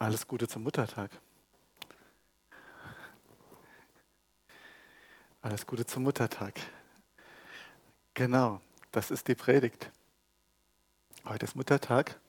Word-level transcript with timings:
Alles 0.00 0.28
Gute 0.28 0.46
zum 0.46 0.62
Muttertag. 0.62 1.10
Alles 5.42 5.66
Gute 5.66 5.84
zum 5.86 6.04
Muttertag. 6.04 6.54
Genau, 8.14 8.60
das 8.92 9.10
ist 9.10 9.26
die 9.26 9.34
Predigt. 9.34 9.90
Heute 11.24 11.46
ist 11.46 11.56
Muttertag 11.56 12.20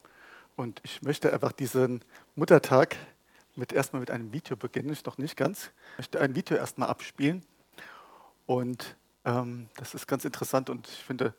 und 0.56 0.82
ich 0.84 1.04
möchte 1.04 1.32
einfach 1.32 1.52
diesen 1.52 2.04
Muttertag 2.34 2.96
mit 3.56 3.72
erstmal 3.72 4.00
mit 4.00 4.10
einem 4.10 4.34
Video 4.34 4.58
beginnen, 4.58 4.90
ist 4.90 5.06
noch 5.06 5.20
nicht 5.20 5.38
ganz. 5.38 5.70
Ich 5.92 5.98
möchte 6.00 6.22
ein 6.22 6.34
Video 6.34 6.58
erstmal 6.58 6.90
abspielen 6.90 7.46
und 8.48 8.96
ähm, 9.26 9.70
das 9.76 9.94
ist 9.94 10.08
ganz 10.08 10.26
interessant 10.26 10.72
und 10.72 10.88
ich 10.88 11.04
finde, 11.04 11.36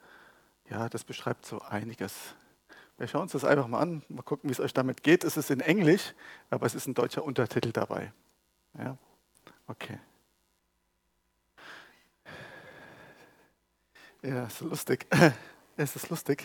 ja, 0.69 0.89
das 0.89 1.03
beschreibt 1.03 1.45
so 1.45 1.61
einiges. 1.63 2.37
Wir 3.01 3.09
schauen 3.09 3.23
uns 3.23 3.33
das 3.33 3.47
einfach 3.47 3.67
mal 3.67 3.81
an, 3.81 4.03
mal 4.11 4.21
gucken, 4.21 4.51
wie 4.51 4.53
es 4.53 4.61
euch 4.61 4.75
damit 4.75 5.03
geht. 5.03 5.25
Es 5.25 5.39
ist 5.39 5.51
in 5.51 5.61
Englisch, 5.61 6.13
aber 6.51 6.67
es 6.67 6.75
ist 6.75 6.87
ein 6.87 6.93
deutscher 6.93 7.25
Untertitel 7.25 7.73
dabei. 7.73 8.13
Ja, 8.77 8.99
okay. 9.67 9.99
Ja, 14.23 14.45
ist 14.45 14.61
lustig. 14.61 15.07
Es 15.79 15.97
ist 15.97 16.11
lustig. 16.11 16.45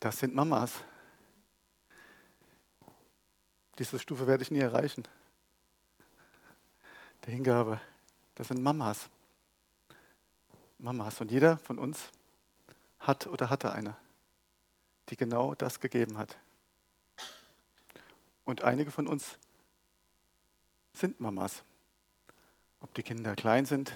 Das 0.00 0.18
sind 0.18 0.34
Mamas. 0.34 0.72
Diese 3.78 4.00
Stufe 4.00 4.26
werde 4.26 4.42
ich 4.42 4.50
nie 4.50 4.58
erreichen. 4.58 5.04
Der 7.24 7.32
Hingabe. 7.32 7.80
Das 8.34 8.48
sind 8.48 8.60
Mamas. 8.60 9.08
Mamas. 10.78 11.20
Und 11.20 11.30
jeder 11.30 11.58
von 11.58 11.78
uns 11.78 12.10
hat 13.06 13.26
oder 13.26 13.50
hatte 13.50 13.72
eine, 13.72 13.96
die 15.08 15.16
genau 15.16 15.54
das 15.54 15.80
gegeben 15.80 16.18
hat. 16.18 16.36
Und 18.44 18.62
einige 18.62 18.90
von 18.90 19.06
uns 19.08 19.38
sind 20.92 21.20
Mamas. 21.20 21.64
Ob 22.80 22.94
die 22.94 23.02
Kinder 23.02 23.34
klein 23.34 23.66
sind 23.66 23.92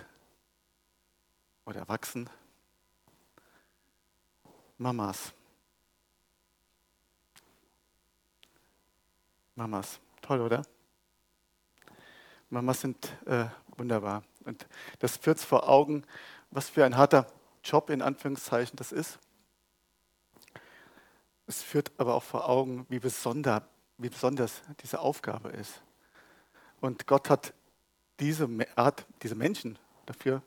oder 1.64 1.80
erwachsen. 1.80 2.28
Mamas. 4.78 5.32
Mamas. 9.54 10.00
Toll, 10.22 10.40
oder? 10.40 10.62
Mamas 12.48 12.80
sind 12.80 13.16
äh, 13.26 13.46
wunderbar. 13.76 14.24
Und 14.44 14.66
das 14.98 15.16
führt 15.16 15.38
vor 15.38 15.68
Augen, 15.68 16.04
was 16.50 16.68
für 16.68 16.84
ein 16.84 16.96
harter 16.96 17.30
Job 17.62 17.90
in 17.90 18.02
Anführungszeichen 18.02 18.76
das 18.76 18.92
ist. 18.92 19.18
Es 21.46 21.62
führt 21.62 21.90
aber 21.98 22.14
auch 22.14 22.22
vor 22.22 22.48
Augen, 22.48 22.86
wie, 22.88 23.00
besonder, 23.00 23.68
wie 23.98 24.08
besonders 24.08 24.62
diese 24.82 25.00
Aufgabe 25.00 25.48
ist. 25.50 25.82
Und 26.80 27.06
Gott 27.06 27.28
hat 27.28 27.52
diese 28.20 28.48
Art, 28.76 29.06
diese 29.22 29.34
Menschen 29.34 29.78
dafür 30.06 30.42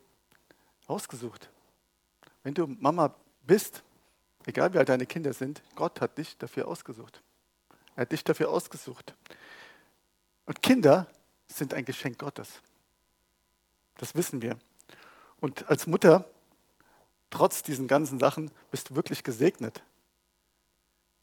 ausgesucht. 0.87 1.49
Wenn 2.43 2.53
du 2.53 2.67
Mama 2.67 3.15
bist, 3.45 3.83
egal 4.45 4.73
wie 4.73 4.77
alt 4.77 4.89
deine 4.89 5.05
Kinder 5.05 5.33
sind, 5.33 5.61
Gott 5.75 6.01
hat 6.01 6.17
dich 6.17 6.37
dafür 6.37 6.67
ausgesucht. 6.67 7.21
Er 7.95 8.01
hat 8.01 8.11
dich 8.11 8.23
dafür 8.23 8.49
ausgesucht. 8.49 9.15
Und 10.45 10.61
Kinder 10.61 11.07
sind 11.47 11.73
ein 11.73 11.85
Geschenk 11.85 12.17
Gottes. 12.19 12.61
Das 13.97 14.15
wissen 14.15 14.41
wir. 14.41 14.57
Und 15.39 15.69
als 15.69 15.87
Mutter, 15.87 16.25
trotz 17.33 17.63
diesen 17.63 17.87
ganzen 17.87 18.19
Sachen, 18.19 18.51
bist 18.69 18.91
du 18.91 18.95
wirklich 18.95 19.23
gesegnet. 19.23 19.81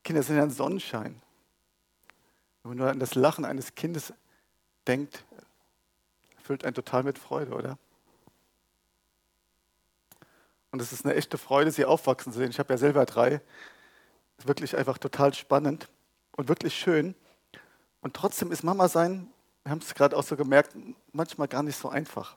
Kinder 0.03 0.25
sind 0.25 0.41
ein 0.41 0.51
Sonnenschein. 0.51 1.23
Wenn 2.63 2.71
man 2.71 2.79
nur 2.79 2.91
an 2.91 2.99
das 2.99 3.15
Lachen 3.15 3.45
eines 3.45 3.77
Kindes 3.77 4.13
denkt, 4.89 5.25
erfüllt 6.37 6.65
einen 6.65 6.75
total 6.75 7.05
mit 7.05 7.17
Freude, 7.17 7.53
oder? 7.53 7.79
Und 10.73 10.83
es 10.83 10.93
ist 10.93 11.05
eine 11.05 11.15
echte 11.15 11.39
Freude, 11.39 11.71
sie 11.71 11.85
aufwachsen 11.85 12.33
zu 12.33 12.41
sehen. 12.41 12.51
Ich 12.51 12.59
habe 12.59 12.73
ja 12.73 12.79
selber 12.79 13.07
drei. 13.07 13.41
Ist 14.39 14.49
wirklich 14.49 14.77
einfach 14.77 14.99
total 14.99 15.33
spannend 15.33 15.89
und 16.33 16.49
wirklich 16.49 16.75
schön. 16.75 17.15
Und 18.01 18.15
trotzdem 18.15 18.51
ist 18.51 18.65
Mama 18.65 18.89
sein, 18.89 19.29
wir 19.63 19.71
haben 19.71 19.81
es 19.81 19.95
gerade 19.95 20.17
auch 20.17 20.25
so 20.25 20.35
gemerkt, 20.37 20.75
manchmal 21.13 21.47
gar 21.47 21.63
nicht 21.63 21.77
so 21.77 21.89
einfach. 21.89 22.37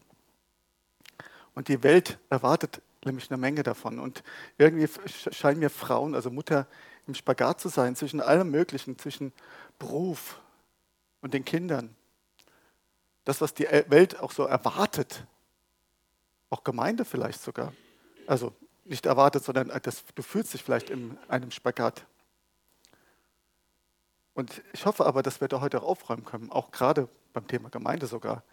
Und 1.56 1.70
die 1.70 1.82
Welt 1.82 2.20
erwartet 2.30 2.82
nämlich 3.06 3.30
eine 3.30 3.38
Menge 3.38 3.64
davon. 3.64 4.00
Und 4.00 4.24
irgendwie 4.58 4.88
scheinen 5.32 5.60
mir 5.60 5.70
Frauen, 5.70 6.16
also 6.16 6.30
Mutter, 6.30 6.68
im 7.08 7.16
Spagat 7.16 7.60
zu 7.60 7.70
sein 7.70 7.96
zwischen 7.96 8.22
allem 8.22 8.50
Möglichen, 8.50 8.98
zwischen 8.98 9.34
Beruf 9.78 10.40
und 11.22 11.34
den 11.34 11.46
Kindern. 11.46 11.96
Das, 13.26 13.42
was 13.42 13.54
die 13.54 13.66
Welt 13.66 14.20
auch 14.20 14.32
so 14.32 14.44
erwartet, 14.44 15.26
auch 16.50 16.64
Gemeinde 16.64 17.06
vielleicht 17.06 17.42
sogar. 17.42 17.74
Also 18.28 18.54
nicht 18.86 19.06
erwartet, 19.06 19.44
sondern 19.44 19.72
das, 19.84 20.04
du 20.14 20.22
fühlst 20.22 20.54
dich 20.54 20.64
vielleicht 20.64 20.90
in 20.90 21.18
einem 21.28 21.52
Spagat. 21.52 22.06
Und 24.34 24.62
ich 24.74 24.86
hoffe 24.86 25.06
aber, 25.06 25.24
dass 25.24 25.42
wir 25.42 25.48
da 25.48 25.62
heute 25.62 25.82
aufräumen 25.82 26.26
können, 26.26 26.52
auch 26.52 26.72
gerade 26.72 27.08
beim 27.34 27.48
Thema 27.48 27.70
Gemeinde 27.70 28.08
sogar. 28.08 28.44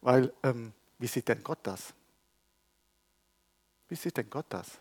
Weil, 0.00 0.32
ähm, 0.42 0.72
wie 0.98 1.06
sieht 1.06 1.28
denn 1.28 1.42
Gott 1.42 1.58
das? 1.62 1.94
Wie 3.88 3.94
sieht 3.94 4.16
denn 4.16 4.30
Gott 4.30 4.46
das? 4.48 4.80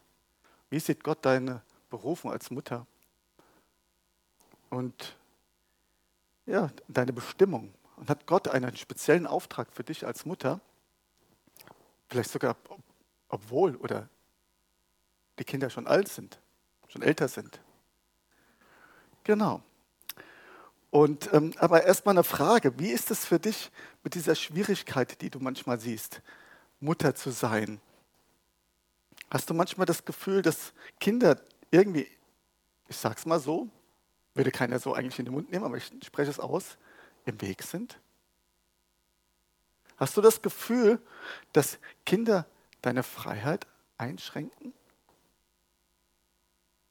Wie 0.69 0.79
sieht 0.79 1.03
Gott 1.03 1.25
deine 1.25 1.61
Berufung 1.89 2.31
als 2.31 2.49
Mutter? 2.49 2.87
Und 4.69 5.15
ja, 6.45 6.71
deine 6.87 7.13
Bestimmung. 7.13 7.73
Und 7.95 8.09
hat 8.09 8.25
Gott 8.25 8.47
einen 8.47 8.75
speziellen 8.75 9.27
Auftrag 9.27 9.71
für 9.71 9.83
dich 9.83 10.05
als 10.05 10.25
Mutter? 10.25 10.59
Vielleicht 12.09 12.31
sogar, 12.31 12.55
obwohl 13.29 13.75
oder 13.75 14.09
die 15.39 15.43
Kinder 15.43 15.69
schon 15.69 15.87
alt 15.87 16.07
sind, 16.07 16.39
schon 16.87 17.01
älter 17.01 17.27
sind. 17.27 17.59
Genau. 19.23 19.61
Und, 20.89 21.33
ähm, 21.33 21.53
aber 21.57 21.83
erstmal 21.83 22.13
eine 22.13 22.23
Frage, 22.23 22.77
wie 22.77 22.89
ist 22.89 23.09
es 23.09 23.25
für 23.25 23.39
dich 23.39 23.71
mit 24.03 24.13
dieser 24.13 24.35
Schwierigkeit, 24.35 25.21
die 25.21 25.29
du 25.29 25.39
manchmal 25.39 25.79
siehst, 25.79 26.21
Mutter 26.79 27.15
zu 27.15 27.31
sein? 27.31 27.81
Hast 29.29 29.49
du 29.49 29.53
manchmal 29.53 29.85
das 29.85 30.05
Gefühl, 30.05 30.41
dass 30.41 30.73
Kinder 30.99 31.39
irgendwie, 31.71 32.07
ich 32.87 32.97
sag's 32.97 33.25
mal 33.25 33.39
so, 33.39 33.69
würde 34.35 34.51
keiner 34.51 34.79
so 34.79 34.93
eigentlich 34.93 35.19
in 35.19 35.25
den 35.25 35.33
Mund 35.33 35.51
nehmen, 35.51 35.65
aber 35.65 35.77
ich 35.77 35.91
spreche 36.03 36.29
es 36.29 36.39
aus, 36.39 36.77
im 37.25 37.41
Weg 37.41 37.63
sind? 37.63 37.99
Hast 39.97 40.17
du 40.17 40.21
das 40.21 40.41
Gefühl, 40.41 40.99
dass 41.53 41.79
Kinder 42.05 42.45
deine 42.81 43.03
Freiheit 43.03 43.67
einschränken? 43.97 44.73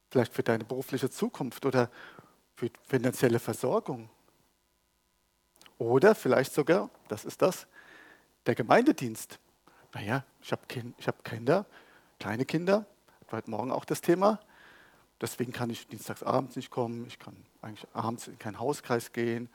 Vielleicht 0.09 0.33
für 0.33 0.43
deine 0.43 0.63
berufliche 0.63 1.09
Zukunft 1.09 1.65
oder 1.65 1.89
für 2.55 2.69
finanzielle 2.87 3.39
Versorgung. 3.39 4.09
Oder 5.77 6.15
vielleicht 6.15 6.53
sogar, 6.53 6.89
das 7.07 7.25
ist 7.25 7.41
das, 7.41 7.67
der 8.45 8.55
Gemeindedienst. 8.55 9.39
Naja, 9.93 10.23
ich 10.41 10.51
habe 10.51 10.61
hab 11.05 11.23
Kinder, 11.23 11.65
kleine 12.23 12.45
Kinder, 12.45 12.85
heute 13.31 13.49
Morgen 13.49 13.69
auch 13.69 13.83
das 13.83 13.99
Thema. 13.99 14.39
Deswegen 15.19 15.51
kann 15.51 15.69
ich 15.69 15.89
dienstagsabends 15.89 16.55
nicht 16.55 16.71
kommen, 16.71 17.05
ich 17.05 17.19
kann 17.19 17.35
eigentlich 17.61 17.85
abends 17.91 18.29
in 18.29 18.39
keinen 18.39 18.59
Hauskreis 18.59 19.11
gehen, 19.11 19.49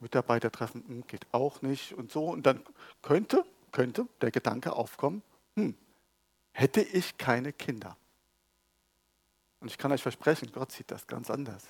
Mitarbeiter 0.00 0.50
treffen 0.50 0.82
hm, 0.88 1.06
geht 1.06 1.28
auch 1.30 1.62
nicht 1.62 1.92
und 1.92 2.10
so. 2.10 2.24
Und 2.24 2.44
dann 2.44 2.60
könnte, 3.02 3.44
könnte 3.70 4.08
der 4.20 4.32
Gedanke 4.32 4.72
aufkommen, 4.72 5.22
hm, 5.54 5.76
hätte 6.50 6.80
ich 6.80 7.18
keine 7.18 7.52
Kinder. 7.52 7.96
Und 9.60 9.68
ich 9.68 9.78
kann 9.78 9.92
euch 9.92 10.02
versprechen, 10.02 10.50
Gott 10.50 10.72
sieht 10.72 10.90
das 10.90 11.06
ganz 11.06 11.30
anders. 11.30 11.62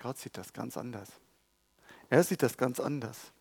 Gott 0.00 0.18
sieht 0.18 0.36
das 0.36 0.52
ganz 0.52 0.76
anders. 0.76 1.08
Er 2.10 2.22
sieht 2.22 2.42
das 2.42 2.58
ganz 2.58 2.78
anders. 2.78 3.32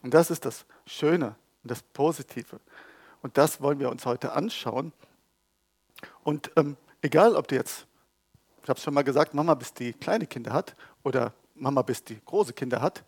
Und 0.00 0.14
das 0.14 0.30
ist 0.30 0.46
das 0.46 0.64
Schöne 0.86 1.36
und 1.62 1.70
das 1.70 1.82
Positive. 1.82 2.60
Und 3.24 3.38
das 3.38 3.62
wollen 3.62 3.78
wir 3.78 3.88
uns 3.88 4.04
heute 4.04 4.32
anschauen. 4.32 4.92
Und 6.24 6.50
ähm, 6.56 6.76
egal, 7.00 7.36
ob 7.36 7.48
du 7.48 7.54
jetzt, 7.54 7.86
ich 8.62 8.68
habe 8.68 8.76
es 8.76 8.84
schon 8.84 8.92
mal 8.92 9.02
gesagt, 9.02 9.32
Mama 9.32 9.54
bis 9.54 9.72
die 9.72 9.94
kleine 9.94 10.26
Kinder 10.26 10.52
hat 10.52 10.76
oder 11.04 11.32
Mama 11.54 11.80
bis 11.80 12.04
die 12.04 12.20
große 12.22 12.52
Kinder 12.52 12.82
hat, 12.82 13.02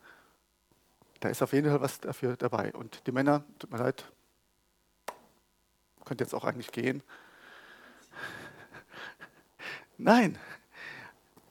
da 1.20 1.28
ist 1.28 1.42
auf 1.42 1.52
jeden 1.52 1.68
Fall 1.68 1.82
was 1.82 2.00
dafür 2.00 2.34
dabei. 2.38 2.72
Und 2.72 3.06
die 3.06 3.12
Männer, 3.12 3.44
tut 3.58 3.70
mir 3.70 3.76
leid, 3.76 4.10
könnt 6.06 6.22
jetzt 6.22 6.34
auch 6.34 6.44
eigentlich 6.44 6.72
gehen. 6.72 7.02
Nein, 9.98 10.38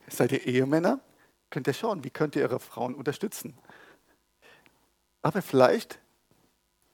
seid 0.07 0.31
ihr 0.31 0.43
Ehemänner, 0.43 1.01
könnt 1.51 1.67
ihr 1.67 1.73
schauen, 1.75 2.03
wie 2.03 2.09
könnt 2.09 2.35
ihr 2.35 2.41
eure 2.41 2.59
Frauen 2.59 2.95
unterstützen. 2.95 3.55
Aber 5.21 5.43
vielleicht 5.43 5.99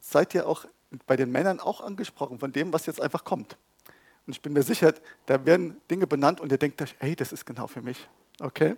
seid 0.01 0.35
ihr 0.35 0.45
auch 0.49 0.65
bei 1.05 1.15
den 1.15 1.31
Männern 1.31 1.59
auch 1.59 1.81
angesprochen 1.81 2.39
von 2.39 2.51
dem, 2.51 2.73
was 2.73 2.85
jetzt 2.85 3.01
einfach 3.01 3.23
kommt. 3.23 3.57
Und 4.27 4.33
ich 4.33 4.41
bin 4.41 4.53
mir 4.53 4.63
sicher, 4.63 4.93
da 5.25 5.45
werden 5.45 5.81
Dinge 5.89 6.07
benannt 6.07 6.39
und 6.39 6.51
ihr 6.51 6.57
denkt 6.57 6.81
euch, 6.81 6.95
hey, 6.99 7.15
das 7.15 7.31
ist 7.31 7.45
genau 7.45 7.67
für 7.67 7.81
mich. 7.81 8.07
Okay? 8.39 8.75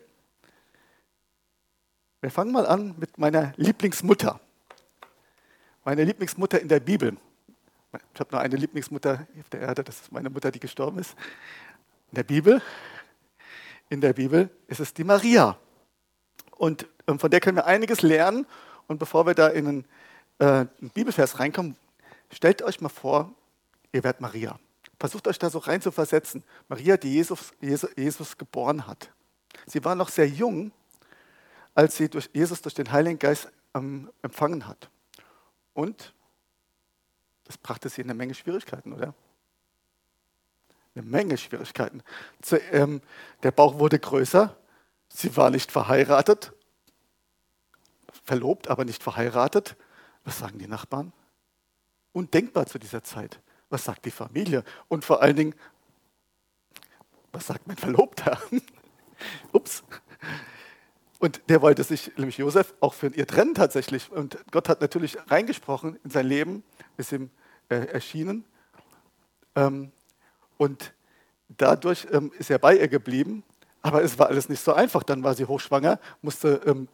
Wir 2.22 2.32
fangen 2.32 2.52
mal 2.52 2.66
an 2.66 2.96
mit 2.98 3.18
meiner 3.18 3.52
Lieblingsmutter. 3.58 4.40
Meine 5.84 6.06
Lieblingsmutter 6.06 6.62
in 6.62 6.70
der 6.70 6.80
Bibel. 6.80 7.18
Ich 8.14 8.20
habe 8.20 8.32
nur 8.32 8.42
eine 8.42 8.56
Lieblingsmutter 8.56 9.28
auf 9.40 9.50
der 9.50 9.62
Erde, 9.62 9.84
das 9.84 10.02
ist 10.02 10.12
meine 10.12 10.30
Mutter, 10.30 10.50
die 10.50 10.60
gestorben 10.60 11.00
ist. 11.00 11.16
In 12.12 12.16
der 12.16 12.24
Bibel, 12.24 12.62
in 13.90 14.02
der 14.02 14.14
Bibel 14.14 14.50
ist 14.68 14.80
es 14.80 14.94
die 14.94 15.04
Maria. 15.04 15.58
Und 16.52 16.88
ähm, 17.08 17.20
von 17.20 17.30
der 17.30 17.42
können 17.42 17.58
wir 17.58 17.66
einiges 17.66 18.02
lernen. 18.02 18.48
Und 18.88 18.98
bevor 19.00 19.26
wir 19.26 19.34
da 19.34 19.50
in 19.50 19.68
einen, 19.68 19.86
äh, 20.40 20.46
einen 20.46 20.90
Bibelvers 20.94 21.40
reinkommen, 21.40 21.76
stellt 22.34 22.62
euch 22.62 22.82
mal 22.82 22.90
vor, 22.90 23.34
ihr 23.92 24.04
werdet 24.04 24.22
Maria. 24.22 24.60
Versucht 25.00 25.28
euch 25.28 25.40
da 25.40 25.50
so 25.50 25.60
rein 25.60 25.82
zu 25.82 25.92
versetzen. 25.92 26.44
Maria, 26.68 26.98
die 26.98 27.14
Jesus, 27.14 27.54
Jesus, 27.60 27.92
Jesus 27.96 28.38
geboren 28.38 28.88
hat. 28.88 29.12
Sie 29.66 29.84
war 29.84 29.96
noch 29.96 30.10
sehr 30.10 30.28
jung, 30.28 30.72
als 31.76 31.98
sie 31.98 32.10
durch 32.10 32.30
Jesus 32.34 32.62
durch 32.62 32.74
den 32.74 32.92
Heiligen 32.92 33.20
Geist 33.20 33.52
ähm, 33.74 34.12
empfangen 34.22 34.68
hat. 34.68 34.90
Und 35.74 36.14
das 37.46 37.58
brachte 37.58 37.90
sie 37.90 38.02
in 38.02 38.08
eine 38.08 38.18
Menge 38.18 38.34
Schwierigkeiten, 38.34 38.94
oder? 38.94 39.14
Eine 40.96 41.06
Menge 41.06 41.38
Schwierigkeiten. 41.38 42.04
Zu, 42.42 42.60
ähm, 42.72 43.02
der 43.42 43.52
Bauch 43.52 43.80
wurde 43.80 44.00
größer, 44.00 44.56
sie 45.10 45.36
war 45.36 45.50
nicht 45.50 45.72
verheiratet, 45.72 46.54
verlobt, 48.24 48.68
aber 48.70 48.86
nicht 48.86 49.04
verheiratet. 49.04 49.76
Was 50.24 50.40
sagen 50.40 50.60
die 50.60 50.68
Nachbarn? 50.68 51.12
Undenkbar 52.14 52.66
zu 52.66 52.80
dieser 52.80 53.04
Zeit. 53.04 53.40
Was 53.70 53.84
sagt 53.84 54.06
die 54.06 54.12
Familie? 54.12 54.64
Und 54.88 55.04
vor 55.04 55.22
allen 55.22 55.36
Dingen, 55.36 55.56
was 57.32 57.48
sagt 57.48 57.68
mein 57.68 57.78
Verlobter? 57.78 58.40
Ups. 59.52 59.84
Und 61.20 61.42
der 61.50 61.62
wollte 61.62 61.84
sich, 61.84 62.12
nämlich 62.18 62.38
Josef, 62.38 62.74
auch 62.80 62.94
für 62.94 63.08
ihr 63.08 63.26
trennen 63.26 63.56
tatsächlich. 63.56 64.12
Und 64.12 64.38
Gott 64.52 64.70
hat 64.70 64.82
natürlich 64.82 65.18
reingesprochen 65.30 65.98
in 66.04 66.12
sein 66.12 66.28
Leben, 66.28 66.64
ist 66.98 67.12
ihm 67.12 67.32
äh, 67.70 67.88
erschienen. 67.88 68.46
Ähm, 69.56 69.92
und 70.58 70.94
dadurch 71.48 72.08
ähm, 72.12 72.32
ist 72.38 72.52
er 72.52 72.60
bei 72.60 72.78
ihr 72.78 72.88
geblieben. 72.88 73.44
Aber 73.82 74.04
es 74.04 74.20
war 74.20 74.28
alles 74.28 74.50
nicht 74.50 74.64
so 74.64 74.74
einfach. 74.74 75.04
Dann 75.04 75.24
war 75.24 75.34
sie 75.34 75.46
hochschwanger, 75.46 76.00
musste 76.22 76.62
ähm, 76.66 76.88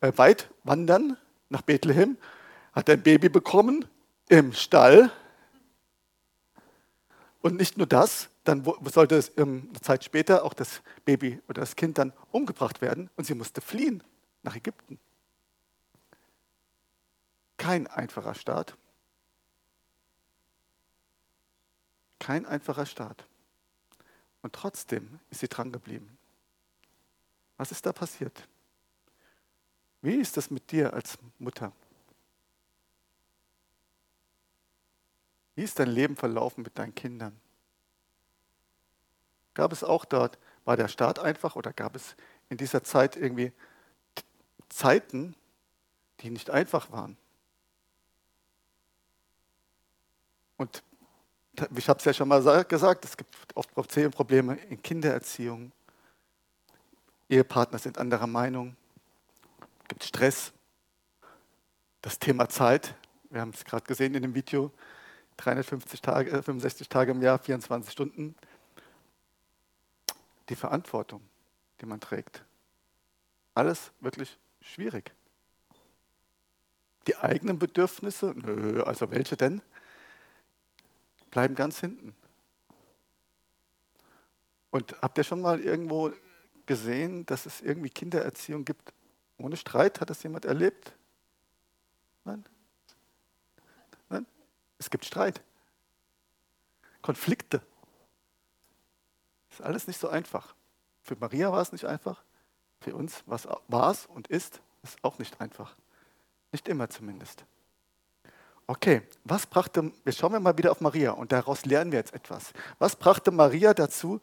äh, 0.00 0.12
weit 0.16 0.48
wandern 0.64 1.16
nach 1.48 1.62
Bethlehem, 1.62 2.16
hat 2.72 2.88
ein 2.88 3.02
Baby 3.02 3.28
bekommen 3.28 3.84
im 4.32 4.54
Stall. 4.54 5.12
Und 7.42 7.56
nicht 7.56 7.76
nur 7.76 7.86
das, 7.86 8.30
dann 8.44 8.64
sollte 8.90 9.16
es 9.16 9.30
ähm, 9.36 9.68
eine 9.68 9.80
Zeit 9.82 10.04
später 10.04 10.44
auch 10.44 10.54
das 10.54 10.80
Baby 11.04 11.42
oder 11.48 11.60
das 11.60 11.76
Kind 11.76 11.98
dann 11.98 12.14
umgebracht 12.30 12.80
werden 12.80 13.10
und 13.16 13.24
sie 13.24 13.34
musste 13.34 13.60
fliehen 13.60 14.02
nach 14.42 14.56
Ägypten. 14.56 14.98
Kein 17.58 17.86
einfacher 17.86 18.34
Start. 18.34 18.74
Kein 22.18 22.46
einfacher 22.46 22.86
Start. 22.86 23.26
Und 24.40 24.54
trotzdem 24.54 25.20
ist 25.28 25.40
sie 25.40 25.48
dran 25.48 25.72
geblieben. 25.72 26.16
Was 27.58 27.70
ist 27.70 27.84
da 27.84 27.92
passiert? 27.92 28.48
Wie 30.00 30.14
ist 30.14 30.38
das 30.38 30.50
mit 30.50 30.70
dir 30.72 30.94
als 30.94 31.18
Mutter? 31.38 31.72
Wie 35.54 35.62
ist 35.62 35.78
dein 35.78 35.88
Leben 35.88 36.16
verlaufen 36.16 36.62
mit 36.62 36.78
deinen 36.78 36.94
Kindern? 36.94 37.38
Gab 39.54 39.72
es 39.72 39.84
auch 39.84 40.04
dort, 40.04 40.38
war 40.64 40.76
der 40.76 40.88
Staat 40.88 41.18
einfach 41.18 41.56
oder 41.56 41.72
gab 41.72 41.94
es 41.94 42.16
in 42.48 42.56
dieser 42.56 42.82
Zeit 42.84 43.16
irgendwie 43.16 43.52
Zeiten, 44.68 45.34
die 46.20 46.30
nicht 46.30 46.50
einfach 46.50 46.90
waren? 46.90 47.16
Und 50.56 50.82
ich 51.76 51.88
habe 51.88 51.98
es 51.98 52.04
ja 52.04 52.14
schon 52.14 52.28
mal 52.28 52.64
gesagt, 52.64 53.04
es 53.04 53.16
gibt 53.16 53.36
oft 53.54 53.74
Probleme 54.12 54.54
in 54.70 54.82
Kindererziehung. 54.82 55.72
Ehepartner 57.28 57.78
sind 57.78 57.98
anderer 57.98 58.26
Meinung. 58.26 58.76
Es 59.82 59.88
gibt 59.88 60.04
Stress. 60.04 60.52
Das 62.00 62.18
Thema 62.18 62.48
Zeit, 62.48 62.94
wir 63.30 63.40
haben 63.40 63.50
es 63.50 63.64
gerade 63.64 63.84
gesehen 63.84 64.14
in 64.14 64.22
dem 64.22 64.34
Video, 64.34 64.72
350 65.42 66.00
Tage, 66.00 66.30
65 66.30 66.88
Tage 66.88 67.10
im 67.10 67.22
Jahr, 67.22 67.38
24 67.38 67.92
Stunden 67.92 68.34
die 70.48 70.54
Verantwortung, 70.54 71.22
die 71.80 71.86
man 71.86 72.00
trägt. 72.00 72.44
Alles 73.54 73.90
wirklich 74.00 74.38
schwierig. 74.60 75.12
Die 77.06 77.16
eigenen 77.16 77.58
Bedürfnisse, 77.58 78.32
nö, 78.36 78.82
also 78.84 79.10
welche 79.10 79.36
denn, 79.36 79.60
bleiben 81.30 81.54
ganz 81.54 81.80
hinten. 81.80 82.14
Und 84.70 84.94
habt 85.02 85.18
ihr 85.18 85.24
schon 85.24 85.40
mal 85.40 85.60
irgendwo 85.60 86.12
gesehen, 86.66 87.26
dass 87.26 87.46
es 87.46 87.60
irgendwie 87.60 87.90
Kindererziehung 87.90 88.64
gibt 88.64 88.92
ohne 89.38 89.56
Streit? 89.56 90.00
Hat 90.00 90.08
das 90.08 90.22
jemand 90.22 90.44
erlebt? 90.44 90.92
Nein? 92.24 92.44
Nein? 92.44 92.61
Es 94.82 94.90
gibt 94.90 95.04
Streit. 95.04 95.40
Konflikte. 97.02 97.62
Ist 99.48 99.62
alles 99.62 99.86
nicht 99.86 100.00
so 100.00 100.08
einfach. 100.08 100.56
Für 101.02 101.14
Maria 101.14 101.52
war 101.52 101.62
es 101.62 101.70
nicht 101.70 101.84
einfach. 101.84 102.24
Für 102.80 102.96
uns 102.96 103.22
war 103.28 103.90
es 103.92 104.06
und 104.06 104.26
ist 104.26 104.60
es 104.82 104.96
auch 105.02 105.18
nicht 105.20 105.40
einfach. 105.40 105.76
Nicht 106.50 106.66
immer 106.66 106.90
zumindest. 106.90 107.44
Okay, 108.66 109.02
was 109.22 109.46
brachte, 109.46 109.92
wir 110.02 110.12
schauen 110.12 110.32
wir 110.32 110.40
mal 110.40 110.58
wieder 110.58 110.72
auf 110.72 110.80
Maria 110.80 111.12
und 111.12 111.30
daraus 111.30 111.64
lernen 111.64 111.92
wir 111.92 112.00
jetzt 112.00 112.12
etwas. 112.12 112.52
Was 112.80 112.96
brachte 112.96 113.30
Maria 113.30 113.74
dazu, 113.74 114.20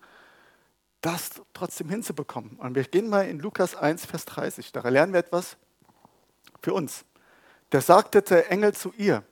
das 0.99 1.41
trotzdem 1.53 1.87
hinzubekommen? 1.87 2.57
Und 2.57 2.75
wir 2.75 2.83
gehen 2.83 3.07
mal 3.07 3.29
in 3.29 3.39
Lukas 3.39 3.75
1, 3.75 4.05
Vers 4.05 4.25
30. 4.25 4.73
Da 4.73 4.81
lernen 4.89 5.13
wir 5.13 5.21
etwas 5.21 5.55
für 6.61 6.73
uns. 6.73 7.05
Da 7.69 7.79
sagte 7.79 8.21
der 8.21 8.51
Engel 8.51 8.73
zu 8.73 8.91
ihr, 8.97 9.23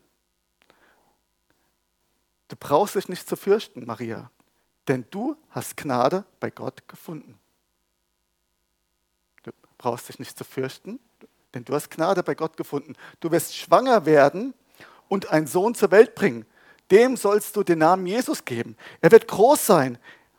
du 2.48 2.56
brauchst 2.56 2.96
dich 2.96 3.10
nicht 3.10 3.28
zu 3.28 3.36
fürchten, 3.36 3.86
Maria, 3.86 4.32
denn 4.88 5.06
du 5.12 5.36
hast 5.50 5.78
Gnade 5.78 6.26
bei 6.40 6.50
Gott 6.50 6.88
gefunden. 6.88 7.40
Du 9.44 9.52
brauchst 9.78 10.10
dich 10.10 10.20
nicht 10.20 10.38
zu 10.38 10.44
fürchten, 10.44 11.00
denn 11.54 11.66
du 11.66 11.74
hast 11.74 11.90
Gnade 11.92 12.24
bei 12.24 12.36
Gott 12.36 12.58
gefunden. 12.58 12.94
Du 13.20 13.32
wirst 13.32 13.56
schwanger 13.56 14.06
werden 14.06 14.54
und 15.08 15.30
einen 15.30 15.48
Sohn 15.48 15.76
zur 15.76 15.92
Welt 15.92 16.16
bringen. 16.16 16.46
Dem 16.92 17.18
sollst 17.18 17.56
du 17.56 17.64
den 17.64 17.80
Namen 17.80 18.06
Jesus 18.06 18.46
geben. 18.46 18.78
Er 19.02 19.12
wird 19.12 19.28
groß 19.28 19.66
sein 19.66 19.98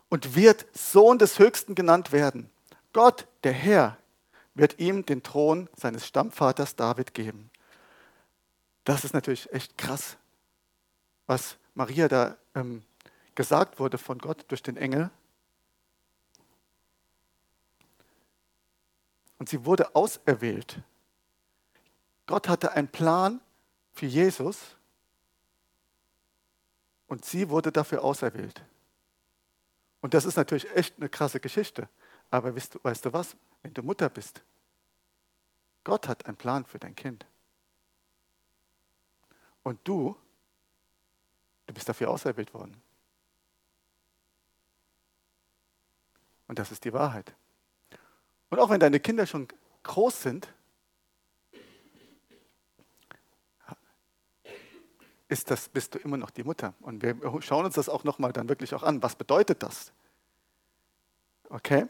und 0.08 0.34
wird 0.34 0.66
Sohn 0.72 1.18
des 1.18 1.38
Höchsten 1.38 1.74
genannt 1.74 2.12
werden. 2.12 2.50
Gott, 2.92 3.26
der 3.44 3.52
Herr, 3.52 3.98
wird 4.54 4.78
ihm 4.80 5.06
den 5.06 5.22
Thron 5.22 5.68
seines 5.76 6.06
Stammvaters 6.06 6.74
David 6.74 7.14
geben. 7.14 7.50
Das 8.84 9.04
ist 9.04 9.14
natürlich 9.14 9.52
echt 9.52 9.76
krass, 9.76 10.16
was 11.26 11.58
Maria 11.78 12.08
da 12.08 12.36
ähm, 12.56 12.82
gesagt 13.36 13.78
wurde 13.78 13.98
von 13.98 14.18
Gott 14.18 14.44
durch 14.48 14.64
den 14.64 14.76
Engel. 14.76 15.10
Und 19.38 19.48
sie 19.48 19.64
wurde 19.64 19.94
auserwählt. 19.94 20.82
Gott 22.26 22.48
hatte 22.48 22.72
einen 22.72 22.88
Plan 22.88 23.40
für 23.92 24.06
Jesus 24.06 24.58
und 27.06 27.24
sie 27.24 27.48
wurde 27.48 27.70
dafür 27.70 28.02
auserwählt. 28.02 28.60
Und 30.00 30.14
das 30.14 30.24
ist 30.24 30.34
natürlich 30.34 30.68
echt 30.74 30.96
eine 30.96 31.08
krasse 31.08 31.38
Geschichte. 31.38 31.88
Aber 32.28 32.56
weißt 32.56 32.74
du, 32.74 32.80
weißt 32.82 33.04
du 33.04 33.12
was? 33.12 33.36
Wenn 33.62 33.72
du 33.72 33.84
Mutter 33.84 34.08
bist, 34.08 34.42
Gott 35.84 36.08
hat 36.08 36.26
einen 36.26 36.36
Plan 36.36 36.64
für 36.64 36.80
dein 36.80 36.96
Kind. 36.96 37.24
Und 39.62 39.78
du, 39.84 40.16
du 41.68 41.74
bist 41.74 41.88
dafür 41.88 42.10
auserwählt 42.10 42.52
worden. 42.54 42.74
Und 46.48 46.58
das 46.58 46.72
ist 46.72 46.84
die 46.84 46.92
Wahrheit. 46.92 47.34
Und 48.48 48.58
auch 48.58 48.70
wenn 48.70 48.80
deine 48.80 48.98
Kinder 48.98 49.26
schon 49.26 49.46
groß 49.82 50.22
sind, 50.22 50.48
ist 55.28 55.50
das, 55.50 55.68
bist 55.68 55.94
du 55.94 55.98
immer 55.98 56.16
noch 56.16 56.30
die 56.30 56.42
Mutter. 56.42 56.72
Und 56.80 57.02
wir 57.02 57.16
schauen 57.42 57.66
uns 57.66 57.74
das 57.74 57.90
auch 57.90 58.02
nochmal 58.02 58.32
dann 58.32 58.48
wirklich 58.48 58.74
auch 58.74 58.82
an. 58.82 59.02
Was 59.02 59.14
bedeutet 59.14 59.62
das? 59.62 59.92
Okay? 61.50 61.86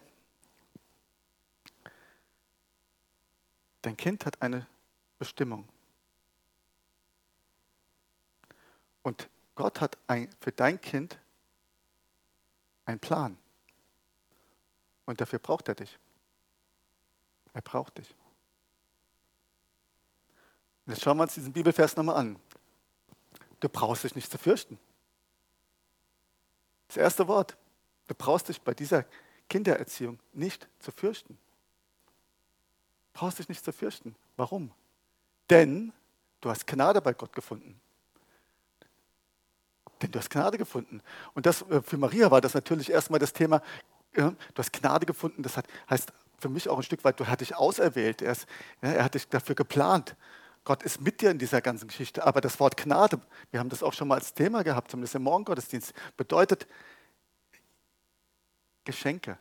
Dein 3.83 3.97
Kind 3.97 4.27
hat 4.27 4.43
eine 4.43 4.67
Bestimmung. 5.21 5.69
Und 9.05 9.29
Gott 9.59 9.81
hat 9.81 9.99
ein, 10.07 10.31
für 10.41 10.53
dein 10.53 10.81
Kind 10.81 11.19
einen 12.85 13.01
Plan. 13.01 13.37
Und 15.05 15.21
dafür 15.21 15.41
braucht 15.41 15.67
er 15.67 15.75
dich. 15.75 15.99
Er 17.55 17.63
braucht 17.63 17.99
dich. 17.99 18.15
Jetzt 20.87 21.03
schauen 21.03 21.17
wir 21.17 21.25
uns 21.25 21.35
diesen 21.35 21.53
Bibelvers 21.53 21.97
nochmal 21.97 22.19
an. 22.19 22.39
Du 23.59 23.69
brauchst 23.69 24.05
dich 24.05 24.15
nicht 24.15 24.31
zu 24.31 24.39
fürchten. 24.39 24.79
Das 26.87 26.99
erste 26.99 27.27
Wort. 27.27 27.57
Du 28.07 28.15
brauchst 28.15 28.49
dich 28.49 28.63
bei 28.63 28.75
dieser 28.75 29.07
Kindererziehung 29.49 30.21
nicht 30.35 30.69
zu 30.79 30.93
fürchten. 30.93 31.37
Du 33.13 33.19
brauchst 33.19 33.41
dich 33.41 33.49
nicht 33.49 33.65
zu 33.65 33.73
fürchten. 33.73 34.15
Warum? 34.37 34.71
Denn 35.51 35.93
du 36.43 36.49
hast 36.49 36.65
Gnade 36.65 37.03
bei 37.03 37.13
Gott 37.13 37.33
gefunden. 37.33 37.81
Denn 40.03 40.11
du 40.11 40.19
hast 40.19 40.31
Gnade 40.31 40.59
gefunden. 40.59 41.03
Und 41.35 41.47
das 41.47 41.63
äh, 41.63 41.83
für 41.83 41.97
Maria 41.97 42.31
war 42.31 42.41
das 42.41 42.55
natürlich 42.55 42.91
erstmal 42.91 43.21
das 43.21 43.33
Thema, 43.33 43.63
du 44.15 44.35
hast 44.57 44.73
Gnade 44.73 45.07
gefunden, 45.07 45.43
das 45.43 45.55
heißt 45.89 46.13
für 46.39 46.49
mich 46.49 46.69
auch 46.69 46.77
ein 46.77 46.83
Stück 46.83 47.05
weit, 47.05 47.21
du 47.21 47.27
hast 47.27 47.41
dich 47.41 47.57
auserwählt, 47.57 48.23
er, 48.23 48.33
ist, 48.33 48.47
er 48.81 49.05
hat 49.05 49.15
dich 49.15 49.29
dafür 49.29 49.55
geplant. 49.55 50.17
Gott 50.65 50.83
ist 50.83 51.01
mit 51.01 51.21
dir 51.21 51.31
in 51.31 51.39
dieser 51.39 51.61
ganzen 51.61 51.89
Geschichte. 51.89 52.27
Aber 52.27 52.41
das 52.41 52.61
Wort 52.61 52.77
Gnade, 52.77 53.21
wir 53.51 53.61
haben 53.61 53.71
das 53.71 53.83
auch 53.83 53.93
schon 53.93 54.09
mal 54.09 54.17
als 54.17 54.35
Thema 54.35 54.63
gehabt, 54.63 54.91
zumindest 54.91 55.15
im 55.15 55.23
Morgengottesdienst, 55.23 55.93
bedeutet 56.17 56.67
Geschenke. 58.85 59.39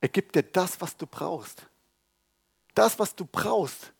Er 0.00 0.08
gibt 0.08 0.34
dir 0.34 0.42
das, 0.42 0.80
was 0.80 0.96
du 0.96 1.06
brauchst. 1.06 1.66
Das, 2.74 2.98
was 2.98 3.14
du 3.14 3.24
brauchst 3.24 3.92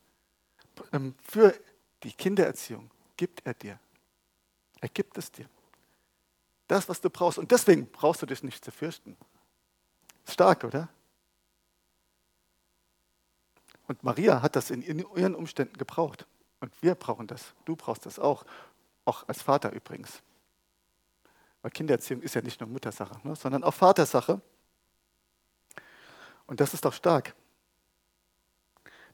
ähm, 0.92 1.14
für 1.22 1.54
die 2.02 2.12
Kindererziehung, 2.12 2.90
gibt 3.16 3.46
er 3.46 3.54
dir. 3.54 3.78
Er 4.80 4.88
gibt 4.88 5.16
es 5.18 5.30
dir. 5.32 5.48
Das, 6.68 6.88
was 6.88 7.00
du 7.00 7.10
brauchst. 7.10 7.38
Und 7.38 7.50
deswegen 7.50 7.90
brauchst 7.90 8.22
du 8.22 8.26
dich 8.26 8.42
nicht 8.42 8.64
zu 8.64 8.70
fürchten. 8.70 9.16
Stark, 10.28 10.64
oder? 10.64 10.88
Und 13.86 14.02
Maria 14.02 14.42
hat 14.42 14.56
das 14.56 14.70
in 14.70 14.82
ihren 14.82 15.34
Umständen 15.34 15.76
gebraucht. 15.78 16.26
Und 16.60 16.82
wir 16.82 16.94
brauchen 16.94 17.26
das. 17.26 17.54
Du 17.64 17.76
brauchst 17.76 18.06
das 18.06 18.18
auch. 18.18 18.44
Auch 19.04 19.28
als 19.28 19.42
Vater 19.42 19.72
übrigens. 19.72 20.22
Weil 21.62 21.70
Kindererziehung 21.70 22.22
ist 22.22 22.34
ja 22.34 22.42
nicht 22.42 22.60
nur 22.60 22.68
Muttersache, 22.68 23.16
ne, 23.26 23.36
sondern 23.36 23.62
auch 23.62 23.74
Vatersache. 23.74 24.40
Und 26.46 26.60
das 26.60 26.74
ist 26.74 26.84
doch 26.84 26.92
stark. 26.92 27.34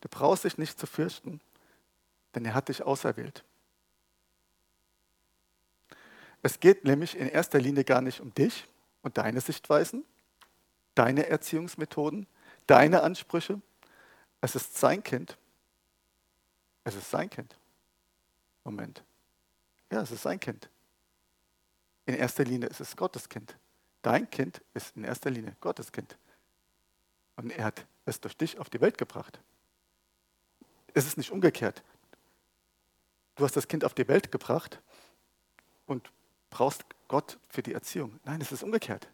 Du 0.01 0.09
brauchst 0.09 0.45
dich 0.45 0.59
nicht 0.59 0.79
zu 0.79 0.87
fürchten, 0.87 1.41
denn 2.35 2.45
er 2.45 2.55
hat 2.55 2.69
dich 2.69 2.83
auserwählt. 2.83 3.45
Es 6.43 6.59
geht 6.61 6.85
nämlich 6.85 7.17
in 7.17 7.29
erster 7.29 7.61
Linie 7.61 7.85
gar 7.85 8.01
nicht 8.01 8.21
um 8.21 8.35
dich 8.35 8.67
und 9.03 9.17
deine 9.17 9.41
Sichtweisen, 9.41 10.05
deine 10.95 11.29
Erziehungsmethoden, 11.29 12.27
deine 12.67 13.03
Ansprüche, 13.03 13.61
es 14.43 14.57
ist 14.57 14.77
sein 14.77 15.03
Kind. 15.03 15.39
Es 16.85 16.97
ist 16.97 17.11
sein 17.11 17.31
Kind. 17.31 17.57
Moment. 18.65 19.03
Ja, 19.91 20.03
es 20.03 20.11
ist 20.11 20.23
sein 20.23 20.41
Kind. 20.41 20.69
In 22.07 22.15
erster 22.15 22.45
Linie 22.45 22.69
ist 22.69 22.81
es 22.81 22.97
Gottes 22.97 23.29
Kind. 23.29 23.57
Dein 24.03 24.29
Kind 24.29 24.61
ist 24.75 24.97
in 24.97 25.05
erster 25.05 25.31
Linie 25.31 25.57
Gottes 25.61 25.93
Kind. 25.93 26.19
Und 27.37 27.51
er 27.51 27.67
hat 27.67 27.87
es 28.05 28.21
durch 28.21 28.37
dich 28.37 28.59
auf 28.59 28.69
die 28.69 28.81
Welt 28.81 28.99
gebracht. 28.99 29.41
Es 30.93 31.07
ist 31.07 31.17
nicht 31.17 31.31
umgekehrt. 31.31 31.85
Du 33.37 33.45
hast 33.45 33.57
das 33.57 33.69
Kind 33.69 33.85
auf 33.85 33.95
die 33.95 34.09
Welt 34.09 34.33
gebracht 34.33 34.83
und 35.87 36.11
brauchst 36.53 36.85
Gott 37.09 37.39
für 37.49 37.63
die 37.63 37.73
Erziehung. 37.73 38.21
Nein, 38.25 38.41
es 38.41 38.53
ist 38.53 38.63
umgekehrt. 38.63 39.09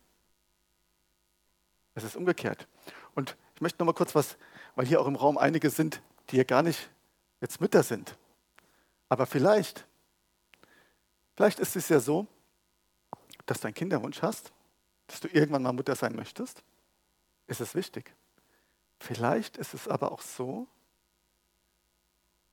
Es 1.95 2.05
ist 2.05 2.17
umgekehrt. 2.17 2.69
Und 3.15 3.37
ich 3.55 3.63
möchte 3.63 3.79
noch 3.79 3.87
mal 3.87 3.95
kurz 3.95 4.15
was 4.15 4.37
weil 4.79 4.87
hier 4.87 5.01
auch 5.01 5.09
im 5.09 5.17
Raum 5.17 5.39
einige 5.39 5.71
sind, 5.71 6.01
die 6.31 6.37
ja 6.37 6.45
gar 6.45 6.63
nicht 6.63 6.89
jetzt 7.41 7.61
Mütter 7.61 7.83
sind. 7.83 8.17
Aber 9.09 9.27
vielleicht, 9.27 9.89
vielleicht 11.35 11.59
ist 11.59 11.75
es 11.75 11.89
ja 11.89 11.99
so, 11.99 12.29
dass 13.45 13.59
du 13.59 13.67
einen 13.67 13.75
Kinderwunsch 13.75 14.23
hast, 14.23 14.53
dass 15.09 15.19
du 15.19 15.27
irgendwann 15.27 15.65
mal 15.65 15.73
Mutter 15.73 15.97
sein 15.97 16.15
möchtest. 16.15 16.63
Ist 17.49 17.61
es 17.61 17.75
wichtig. 17.75 18.15
Vielleicht 19.01 19.57
ist 19.57 19.75
es 19.75 19.89
aber 19.89 20.13
auch 20.13 20.23
so, 20.23 20.69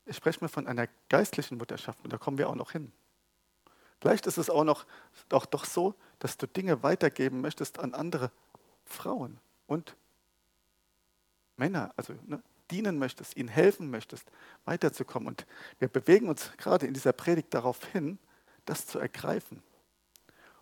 ich 0.08 0.16
spreche 0.16 0.40
mal 0.42 0.48
von 0.48 0.66
einer 0.66 0.88
geistlichen 1.10 1.60
Mutterschaft 1.60 2.04
und 2.04 2.12
da 2.12 2.18
kommen 2.18 2.40
wir 2.40 2.50
auch 2.50 2.56
noch 2.56 2.72
hin. 2.72 2.92
Vielleicht 4.06 4.28
ist 4.28 4.38
es 4.38 4.52
auch 4.52 4.64
noch 4.64 4.86
auch 5.32 5.48
doch 5.48 5.66
so, 5.66 5.96
dass 6.20 6.38
du 6.38 6.46
Dinge 6.46 6.84
weitergeben 6.84 7.42
möchtest 7.42 7.80
an 7.80 7.96
andere 7.96 8.30
Frauen 8.84 9.40
und 9.66 9.96
Männer, 11.58 11.92
also 11.98 12.14
ne, 12.28 12.44
dienen 12.70 13.00
möchtest, 13.00 13.36
ihnen 13.36 13.50
helfen 13.50 13.90
möchtest, 13.90 14.30
weiterzukommen. 14.66 15.28
Und 15.28 15.48
wir 15.80 15.88
bewegen 15.88 16.30
uns 16.30 16.52
gerade 16.58 16.86
in 16.86 16.94
dieser 16.94 17.14
Predigt 17.14 17.52
darauf 17.52 17.84
hin, 17.84 18.20
das 18.66 18.86
zu 18.86 19.00
ergreifen. 19.00 19.64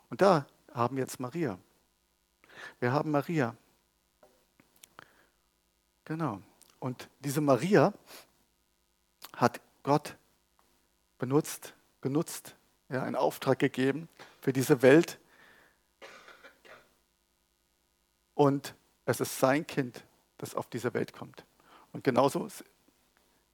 Und 0.10 0.22
da 0.22 0.48
haben 0.74 0.96
wir 0.96 1.04
jetzt 1.04 1.20
Maria. 1.20 1.60
Wir 2.80 2.94
haben 2.94 3.12
Maria. 3.12 3.58
Genau. 6.06 6.42
Und 6.80 7.10
diese 7.20 7.42
Maria 7.42 7.94
hat 9.36 9.60
Gott 9.84 10.16
benutzt, 11.18 11.74
genutzt, 12.00 12.56
ja, 12.94 13.04
einen 13.04 13.16
Auftrag 13.16 13.60
gegeben 13.60 14.08
für 14.40 14.54
diese 14.54 14.82
Welt. 14.82 15.20
Und 18.36 18.76
es 19.06 19.20
ist 19.20 19.40
sein 19.40 19.68
Kind, 19.68 20.04
das 20.38 20.56
auf 20.56 20.68
diese 20.68 20.94
Welt 20.94 21.14
kommt. 21.14 21.46
Und 21.92 22.04
genauso 22.04 22.48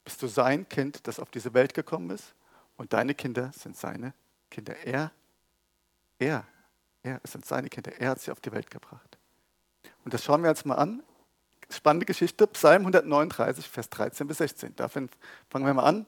bist 0.04 0.22
du 0.22 0.28
sein 0.28 0.68
Kind, 0.70 1.08
das 1.08 1.20
auf 1.20 1.32
diese 1.32 1.54
Welt 1.54 1.74
gekommen 1.74 2.10
ist. 2.12 2.34
Und 2.78 2.94
deine 2.94 3.14
Kinder 3.14 3.52
sind 3.54 3.76
seine 3.76 4.14
Kinder. 4.50 4.76
Er, 4.86 5.12
er, 6.18 6.46
er, 7.04 7.20
es 7.24 7.32
sind 7.32 7.46
seine 7.46 7.70
Kinder. 7.70 7.92
Er 8.00 8.12
hat 8.12 8.22
sie 8.22 8.32
auf 8.32 8.40
die 8.40 8.52
Welt 8.52 8.70
gebracht. 8.70 9.18
Und 10.06 10.14
das 10.14 10.24
schauen 10.24 10.44
wir 10.44 10.50
uns 10.50 10.66
mal 10.66 10.76
an. 10.76 11.04
Spannende 11.70 12.06
Geschichte, 12.06 12.48
Psalm 12.48 12.82
139, 12.82 13.68
Vers 13.70 13.90
13 13.90 14.28
bis 14.28 14.38
16. 14.38 14.76
Da 14.76 14.88
fangen 14.88 15.10
wir 15.52 15.74
mal 15.74 15.84
an. 15.84 16.06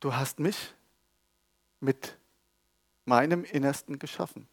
Du 0.00 0.14
hast 0.14 0.38
mich 0.38 0.74
mit 1.80 2.18
meinem 3.04 3.44
Innersten 3.44 3.98
geschaffen. 3.98 4.48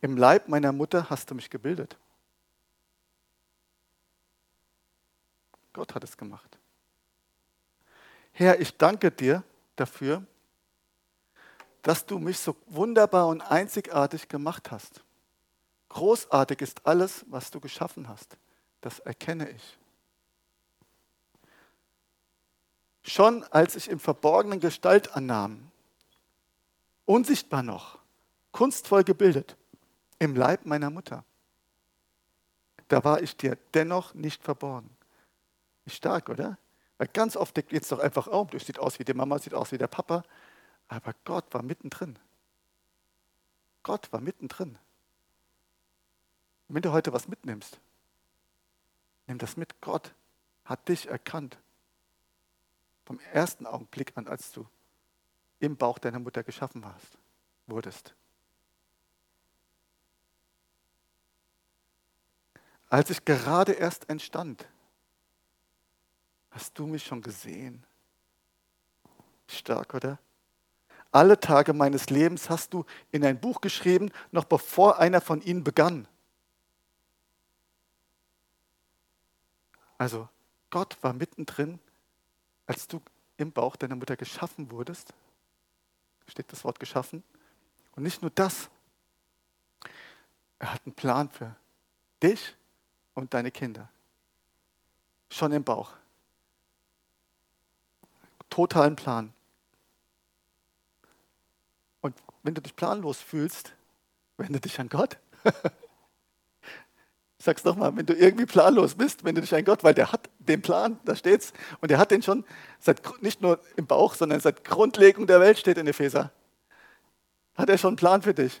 Im 0.00 0.16
Leib 0.16 0.48
meiner 0.48 0.72
Mutter 0.72 1.10
hast 1.10 1.30
du 1.30 1.34
mich 1.34 1.50
gebildet. 1.50 1.96
Gott 5.72 5.94
hat 5.94 6.04
es 6.04 6.16
gemacht. 6.16 6.58
Herr, 8.32 8.60
ich 8.60 8.76
danke 8.76 9.10
dir 9.10 9.42
dafür, 9.76 10.24
dass 11.82 12.06
du 12.06 12.18
mich 12.18 12.38
so 12.38 12.56
wunderbar 12.66 13.28
und 13.28 13.40
einzigartig 13.40 14.28
gemacht 14.28 14.70
hast. 14.70 15.02
Großartig 15.88 16.60
ist 16.60 16.86
alles, 16.86 17.24
was 17.28 17.50
du 17.50 17.60
geschaffen 17.60 18.08
hast. 18.08 18.36
Das 18.80 18.98
erkenne 19.00 19.50
ich. 19.50 19.78
Schon 23.02 23.44
als 23.44 23.76
ich 23.76 23.88
im 23.88 23.98
Verborgenen 23.98 24.60
Gestalt 24.60 25.16
annahm, 25.16 25.70
unsichtbar 27.04 27.62
noch, 27.62 27.98
kunstvoll 28.52 29.04
gebildet, 29.04 29.56
im 30.18 30.36
Leib 30.36 30.66
meiner 30.66 30.90
Mutter. 30.90 31.24
Da 32.88 33.02
war 33.04 33.22
ich 33.22 33.36
dir 33.36 33.56
dennoch 33.74 34.14
nicht 34.14 34.42
verborgen. 34.42 34.90
Ist 35.84 35.96
stark, 35.96 36.28
oder? 36.28 36.58
Weil 36.98 37.08
ganz 37.08 37.36
oft 37.36 37.54
geht 37.54 37.82
es 37.82 37.88
doch 37.88 37.98
einfach 37.98 38.28
auf. 38.28 38.50
Du 38.50 38.58
sieht 38.58 38.78
aus 38.78 38.98
wie 38.98 39.04
die 39.04 39.14
Mama, 39.14 39.38
sieht 39.38 39.54
aus 39.54 39.72
wie 39.72 39.78
der 39.78 39.88
Papa. 39.88 40.22
Aber 40.88 41.14
Gott 41.24 41.52
war 41.52 41.62
mittendrin. 41.62 42.18
Gott 43.82 44.12
war 44.12 44.20
mittendrin. 44.20 44.78
Wenn 46.68 46.82
du 46.82 46.92
heute 46.92 47.12
was 47.12 47.28
mitnimmst, 47.28 47.80
nimm 49.26 49.38
das 49.38 49.56
mit. 49.56 49.80
Gott 49.80 50.14
hat 50.64 50.88
dich 50.88 51.08
erkannt. 51.08 51.58
Vom 53.04 53.18
ersten 53.32 53.66
Augenblick 53.66 54.12
an, 54.16 54.28
als 54.28 54.52
du 54.52 54.66
im 55.58 55.76
Bauch 55.76 55.98
deiner 55.98 56.18
Mutter 56.18 56.42
geschaffen 56.42 56.82
warst, 56.82 57.18
wurdest. 57.66 58.14
Als 62.88 63.08
ich 63.10 63.24
gerade 63.24 63.72
erst 63.72 64.08
entstand, 64.10 64.68
hast 66.50 66.78
du 66.78 66.86
mich 66.86 67.04
schon 67.04 67.22
gesehen. 67.22 67.86
Stark, 69.46 69.94
oder? 69.94 70.18
Alle 71.10 71.38
Tage 71.38 71.72
meines 71.74 72.10
Lebens 72.10 72.48
hast 72.50 72.72
du 72.74 72.84
in 73.10 73.24
ein 73.24 73.40
Buch 73.40 73.60
geschrieben, 73.60 74.10
noch 74.30 74.44
bevor 74.44 74.98
einer 74.98 75.20
von 75.20 75.42
ihnen 75.42 75.64
begann. 75.64 76.08
Also 79.98 80.28
Gott 80.70 80.98
war 81.02 81.12
mittendrin, 81.12 81.78
als 82.66 82.88
du 82.88 83.00
im 83.36 83.52
Bauch 83.52 83.76
deiner 83.76 83.96
Mutter 83.96 84.16
geschaffen 84.16 84.70
wurdest. 84.70 85.12
Steht 86.26 86.52
das 86.52 86.64
Wort 86.64 86.78
geschaffen? 86.78 87.22
Und 87.96 88.04
nicht 88.04 88.22
nur 88.22 88.30
das. 88.30 88.70
Er 90.58 90.72
hat 90.72 90.82
einen 90.86 90.94
Plan 90.94 91.28
für 91.28 91.56
dich 92.22 92.56
und 93.14 93.34
deine 93.34 93.50
Kinder. 93.50 93.88
Schon 95.30 95.52
im 95.52 95.64
Bauch. 95.64 95.92
Totalen 98.48 98.96
Plan. 98.96 99.32
Und 102.00 102.14
wenn 102.42 102.54
du 102.54 102.60
dich 102.60 102.76
planlos 102.76 103.18
fühlst, 103.18 103.72
wende 104.36 104.60
dich 104.60 104.78
an 104.78 104.88
Gott. 104.88 105.18
Ich 107.42 107.44
sag's 107.44 107.64
nochmal, 107.64 107.96
wenn 107.96 108.06
du 108.06 108.14
irgendwie 108.14 108.46
planlos 108.46 108.94
bist, 108.94 109.24
wende 109.24 109.40
dich 109.40 109.52
an 109.52 109.64
Gott, 109.64 109.82
weil 109.82 109.94
der 109.94 110.12
hat 110.12 110.30
den 110.38 110.62
Plan, 110.62 111.00
da 111.04 111.16
steht's. 111.16 111.52
Und 111.80 111.90
der 111.90 111.98
hat 111.98 112.12
den 112.12 112.22
schon 112.22 112.44
seit, 112.78 113.02
nicht 113.20 113.42
nur 113.42 113.58
im 113.74 113.84
Bauch, 113.84 114.14
sondern 114.14 114.38
seit 114.38 114.62
Grundlegung 114.62 115.26
der 115.26 115.40
Welt 115.40 115.58
steht 115.58 115.76
in 115.76 115.88
Epheser. 115.88 116.30
Hat 117.56 117.68
er 117.68 117.78
schon 117.78 117.88
einen 117.88 117.96
Plan 117.96 118.22
für 118.22 118.32
dich. 118.32 118.60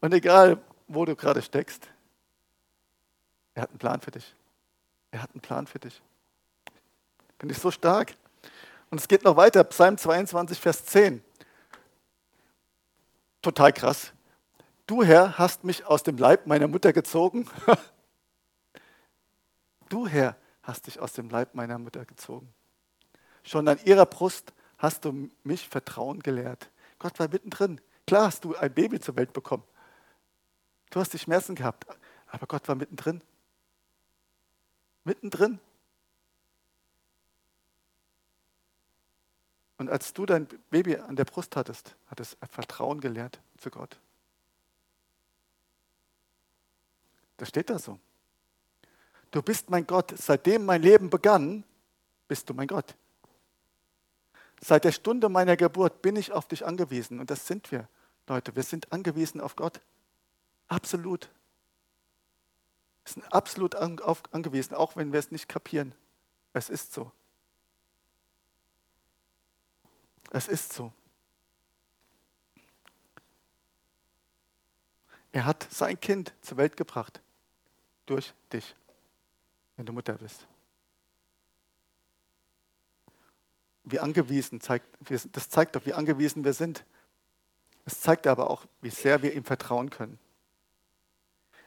Und 0.00 0.12
egal, 0.12 0.58
wo 0.88 1.04
du 1.04 1.14
gerade 1.14 1.42
steckst, 1.42 1.86
er 3.54 3.62
hat 3.62 3.70
einen 3.70 3.78
Plan 3.78 4.00
für 4.00 4.10
dich. 4.10 4.34
Er 5.12 5.22
hat 5.22 5.30
einen 5.30 5.40
Plan 5.40 5.68
für 5.68 5.78
dich. 5.78 6.02
Bin 7.38 7.50
ich 7.50 7.58
so 7.58 7.70
stark. 7.70 8.16
Und 8.90 8.98
es 9.00 9.06
geht 9.06 9.22
noch 9.22 9.36
weiter, 9.36 9.62
Psalm 9.62 9.96
22, 9.96 10.58
Vers 10.58 10.86
10. 10.86 11.22
Total 13.42 13.72
krass. 13.72 14.12
Du, 14.86 15.04
Herr, 15.04 15.38
hast 15.38 15.64
mich 15.64 15.86
aus 15.86 16.02
dem 16.02 16.16
Leib 16.16 16.46
meiner 16.46 16.66
Mutter 16.66 16.92
gezogen. 16.92 17.48
du, 19.88 20.06
Herr, 20.06 20.36
hast 20.62 20.86
dich 20.86 20.98
aus 20.98 21.12
dem 21.12 21.30
Leib 21.30 21.54
meiner 21.54 21.78
Mutter 21.78 22.04
gezogen. 22.04 22.52
Schon 23.44 23.68
an 23.68 23.78
ihrer 23.84 24.06
Brust 24.06 24.52
hast 24.78 25.04
du 25.04 25.30
mich 25.44 25.68
Vertrauen 25.68 26.20
gelehrt. 26.20 26.70
Gott 26.98 27.18
war 27.18 27.28
mittendrin. 27.28 27.80
Klar 28.06 28.26
hast 28.26 28.44
du 28.44 28.56
ein 28.56 28.72
Baby 28.72 28.98
zur 28.98 29.16
Welt 29.16 29.32
bekommen. 29.32 29.64
Du 30.90 31.00
hast 31.00 31.12
die 31.12 31.18
Schmerzen 31.18 31.54
gehabt, 31.54 31.86
aber 32.26 32.46
Gott 32.46 32.66
war 32.68 32.74
mittendrin. 32.74 33.22
Mittendrin. 35.04 35.60
Und 39.78 39.90
als 39.90 40.12
du 40.12 40.26
dein 40.26 40.46
Baby 40.70 40.96
an 40.96 41.16
der 41.16 41.24
Brust 41.24 41.56
hattest, 41.56 41.96
hat 42.06 42.20
es 42.20 42.36
Vertrauen 42.50 43.00
gelehrt 43.00 43.40
zu 43.58 43.70
Gott. 43.70 43.98
Das 47.42 47.48
steht 47.48 47.70
da 47.70 47.78
so. 47.80 47.98
Du 49.32 49.42
bist 49.42 49.68
mein 49.68 49.84
Gott. 49.84 50.14
Seitdem 50.16 50.64
mein 50.64 50.80
Leben 50.80 51.10
begann, 51.10 51.64
bist 52.28 52.48
du 52.48 52.54
mein 52.54 52.68
Gott. 52.68 52.94
Seit 54.60 54.84
der 54.84 54.92
Stunde 54.92 55.28
meiner 55.28 55.56
Geburt 55.56 56.02
bin 56.02 56.14
ich 56.14 56.30
auf 56.30 56.46
dich 56.46 56.64
angewiesen. 56.64 57.18
Und 57.18 57.30
das 57.30 57.48
sind 57.48 57.72
wir, 57.72 57.88
Leute. 58.28 58.54
Wir 58.54 58.62
sind 58.62 58.92
angewiesen 58.92 59.40
auf 59.40 59.56
Gott. 59.56 59.80
Absolut. 60.68 61.30
Wir 63.06 63.12
sind 63.14 63.32
absolut 63.32 63.74
angewiesen, 63.74 64.76
auch 64.76 64.94
wenn 64.94 65.12
wir 65.12 65.18
es 65.18 65.32
nicht 65.32 65.48
kapieren. 65.48 65.96
Es 66.52 66.70
ist 66.70 66.92
so. 66.92 67.10
Es 70.30 70.46
ist 70.46 70.74
so. 70.74 70.92
Er 75.32 75.46
hat 75.46 75.66
sein 75.70 75.98
Kind 75.98 76.32
zur 76.42 76.58
Welt 76.58 76.76
gebracht. 76.76 77.21
Durch 78.12 78.34
dich, 78.52 78.76
wenn 79.78 79.86
du 79.86 79.94
Mutter 79.94 80.12
bist. 80.12 80.46
Wie 83.84 84.00
angewiesen 84.00 84.60
zeigt, 84.60 84.86
das 85.08 85.48
zeigt 85.48 85.76
doch, 85.76 85.86
wie 85.86 85.94
angewiesen 85.94 86.44
wir 86.44 86.52
sind. 86.52 86.84
Es 87.86 88.02
zeigt 88.02 88.26
aber 88.26 88.50
auch, 88.50 88.66
wie 88.82 88.90
sehr 88.90 89.22
wir 89.22 89.32
ihm 89.32 89.44
vertrauen 89.44 89.88
können. 89.88 90.18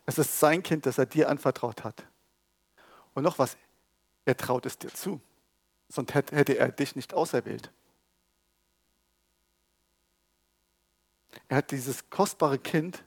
Es 0.05 0.19
ist 0.19 0.39
sein 0.39 0.61
Kind, 0.61 0.85
das 0.85 0.99
er 0.99 1.07
dir 1.07 1.29
anvertraut 1.29 1.83
hat. 1.83 2.05
Und 3.15 3.23
noch 3.23 3.39
was, 3.39 3.57
er 4.25 4.37
traut 4.37 4.67
es 4.67 4.77
dir 4.77 4.93
zu. 4.93 5.19
Sonst 5.89 6.13
hätte 6.13 6.59
er 6.59 6.69
dich 6.69 6.95
nicht 6.95 7.15
auserwählt. 7.15 7.71
Er 11.47 11.57
hat 11.57 11.71
dieses 11.71 12.07
kostbare 12.11 12.59
Kind 12.59 13.03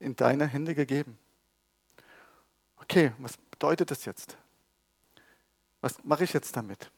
in 0.00 0.16
deine 0.16 0.48
Hände 0.48 0.74
gegeben. 0.74 1.16
Okay, 2.82 3.12
was 3.18 3.36
bedeutet 3.36 3.90
das 3.90 4.04
jetzt? 4.04 4.36
Was 5.80 6.02
mache 6.04 6.24
ich 6.24 6.32
jetzt 6.32 6.56
damit? 6.56 6.90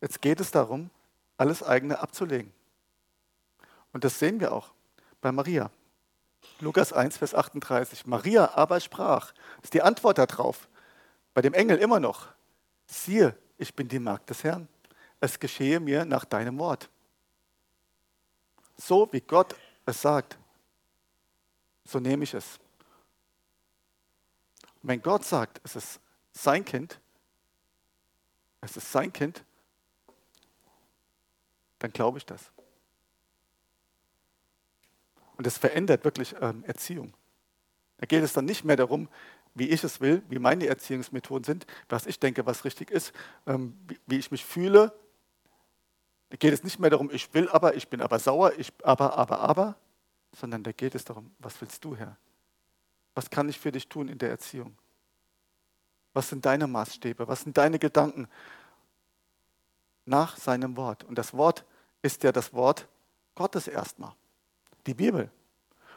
Jetzt 0.00 0.22
geht 0.22 0.40
es 0.40 0.50
darum, 0.50 0.90
alles 1.36 1.62
eigene 1.62 1.98
abzulegen. 1.98 2.52
Und 3.92 4.04
das 4.04 4.18
sehen 4.18 4.40
wir 4.40 4.52
auch 4.52 4.72
bei 5.20 5.32
Maria. 5.32 5.70
Lukas 6.60 6.92
1, 6.92 7.18
Vers 7.18 7.34
38. 7.34 8.06
Maria 8.06 8.54
aber 8.54 8.80
sprach, 8.80 9.32
ist 9.62 9.74
die 9.74 9.82
Antwort 9.82 10.18
darauf, 10.18 10.68
bei 11.34 11.42
dem 11.42 11.52
Engel 11.52 11.78
immer 11.78 12.00
noch, 12.00 12.28
siehe, 12.86 13.36
ich 13.58 13.74
bin 13.74 13.88
die 13.88 13.98
Magd 13.98 14.30
des 14.30 14.44
Herrn, 14.44 14.68
es 15.20 15.38
geschehe 15.38 15.80
mir 15.80 16.06
nach 16.06 16.24
deinem 16.24 16.58
Wort. 16.58 16.88
So 18.76 19.12
wie 19.12 19.20
Gott 19.20 19.54
es 19.84 20.00
sagt, 20.00 20.38
so 21.84 22.00
nehme 22.00 22.24
ich 22.24 22.32
es. 22.32 22.58
Und 24.82 24.88
wenn 24.88 25.02
Gott 25.02 25.24
sagt, 25.24 25.60
es 25.64 25.76
ist 25.76 26.00
sein 26.32 26.64
Kind, 26.64 27.00
es 28.60 28.76
ist 28.76 28.90
sein 28.90 29.12
Kind, 29.12 29.44
dann 31.78 31.92
glaube 31.92 32.18
ich 32.18 32.26
das. 32.26 32.50
Und 35.36 35.46
es 35.46 35.56
verändert 35.56 36.04
wirklich 36.04 36.34
ähm, 36.40 36.64
Erziehung. 36.64 37.14
Da 37.98 38.06
geht 38.06 38.22
es 38.22 38.32
dann 38.32 38.44
nicht 38.44 38.64
mehr 38.64 38.76
darum, 38.76 39.08
wie 39.54 39.68
ich 39.68 39.82
es 39.82 40.00
will, 40.00 40.22
wie 40.28 40.38
meine 40.38 40.66
Erziehungsmethoden 40.66 41.44
sind, 41.44 41.66
was 41.88 42.06
ich 42.06 42.20
denke, 42.20 42.46
was 42.46 42.64
richtig 42.64 42.90
ist, 42.90 43.12
ähm, 43.46 43.76
wie, 43.88 43.98
wie, 44.06 44.18
ich 44.18 44.30
mich 44.30 44.44
fühle. 44.44 44.92
Da 46.28 46.36
geht 46.36 46.52
es 46.52 46.62
nicht 46.62 46.78
mehr 46.78 46.90
darum, 46.90 47.10
ich 47.10 47.32
will 47.34 47.48
aber, 47.48 47.74
ich 47.74 47.88
bin 47.88 48.00
aber 48.00 48.18
sauer, 48.18 48.52
ich 48.58 48.72
aber, 48.82 49.18
aber, 49.18 49.40
aber, 49.40 49.76
sondern 50.32 50.62
da 50.62 50.72
geht 50.72 50.94
es 50.94 51.04
darum, 51.04 51.34
was 51.38 51.60
willst 51.60 51.84
du, 51.84 51.96
Herr? 51.96 52.16
Was 53.14 53.30
kann 53.30 53.48
ich 53.48 53.58
für 53.58 53.72
dich 53.72 53.88
tun 53.88 54.08
in 54.08 54.18
der 54.18 54.30
Erziehung? 54.30 54.76
Was 56.12 56.28
sind 56.28 56.44
deine 56.44 56.66
Maßstäbe? 56.66 57.28
Was 57.28 57.42
sind 57.42 57.56
deine 57.56 57.78
Gedanken 57.78 58.28
nach 60.04 60.36
seinem 60.36 60.76
Wort? 60.76 61.04
Und 61.04 61.16
das 61.16 61.34
Wort 61.34 61.64
ist 62.02 62.22
ja 62.22 62.32
das 62.32 62.52
Wort 62.52 62.88
Gottes 63.34 63.68
erstmal 63.68 64.12
die 64.86 64.94
Bibel. 64.94 65.30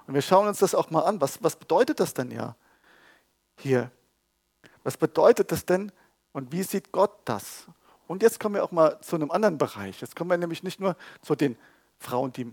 Und 0.06 0.14
wir 0.14 0.22
schauen 0.22 0.48
uns 0.48 0.60
das 0.60 0.76
auch 0.76 0.90
mal 0.90 1.02
an. 1.02 1.22
Was, 1.22 1.42
was 1.42 1.56
bedeutet 1.56 2.00
das 2.00 2.14
denn 2.14 2.32
ja 2.32 2.56
hier? 3.58 3.92
Was 4.84 4.98
bedeutet 4.98 5.52
das 5.52 5.66
denn 5.66 5.92
und 6.34 6.52
wie 6.52 6.64
sieht 6.64 6.92
Gott 6.92 7.12
das? 7.26 7.68
Und 8.08 8.22
jetzt 8.22 8.40
kommen 8.40 8.56
wir 8.56 8.64
auch 8.64 8.72
mal 8.72 9.00
zu 9.02 9.16
einem 9.16 9.32
anderen 9.32 9.58
Bereich. 9.58 10.02
Jetzt 10.02 10.16
kommen 10.16 10.30
wir 10.30 10.38
nämlich 10.38 10.62
nicht 10.62 10.80
nur 10.80 10.96
zu 11.22 11.36
den 11.36 11.58
Frauen, 12.00 12.34
die 12.34 12.52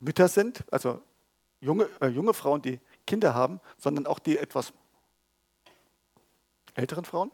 Mütter 0.00 0.28
sind, 0.28 0.64
also 0.72 1.02
junge, 1.60 1.88
äh, 2.00 2.06
junge 2.08 2.32
Frauen, 2.32 2.62
die 2.62 2.80
Kinder 3.06 3.34
haben, 3.34 3.60
sondern 3.78 4.06
auch 4.06 4.18
die 4.18 4.38
etwas 4.38 4.72
älteren 6.74 7.04
Frauen, 7.04 7.30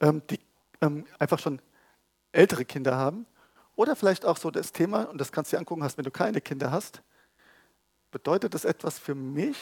ähm, 0.00 0.22
die 0.30 0.40
ähm, 0.80 1.06
einfach 1.18 1.38
schon 1.38 1.60
ältere 2.32 2.64
Kinder 2.64 2.96
haben 2.96 3.26
oder 3.76 3.94
vielleicht 3.94 4.24
auch 4.24 4.36
so 4.36 4.50
das 4.50 4.72
Thema, 4.72 5.04
und 5.04 5.18
das 5.18 5.32
kannst 5.32 5.52
du 5.52 5.56
dir 5.56 5.60
angucken, 5.60 5.84
hast, 5.84 5.96
wenn 5.98 6.04
du 6.04 6.10
keine 6.10 6.40
Kinder 6.40 6.70
hast, 6.70 7.02
bedeutet 8.10 8.54
das 8.54 8.64
etwas 8.64 8.98
für 8.98 9.14
mich 9.14 9.58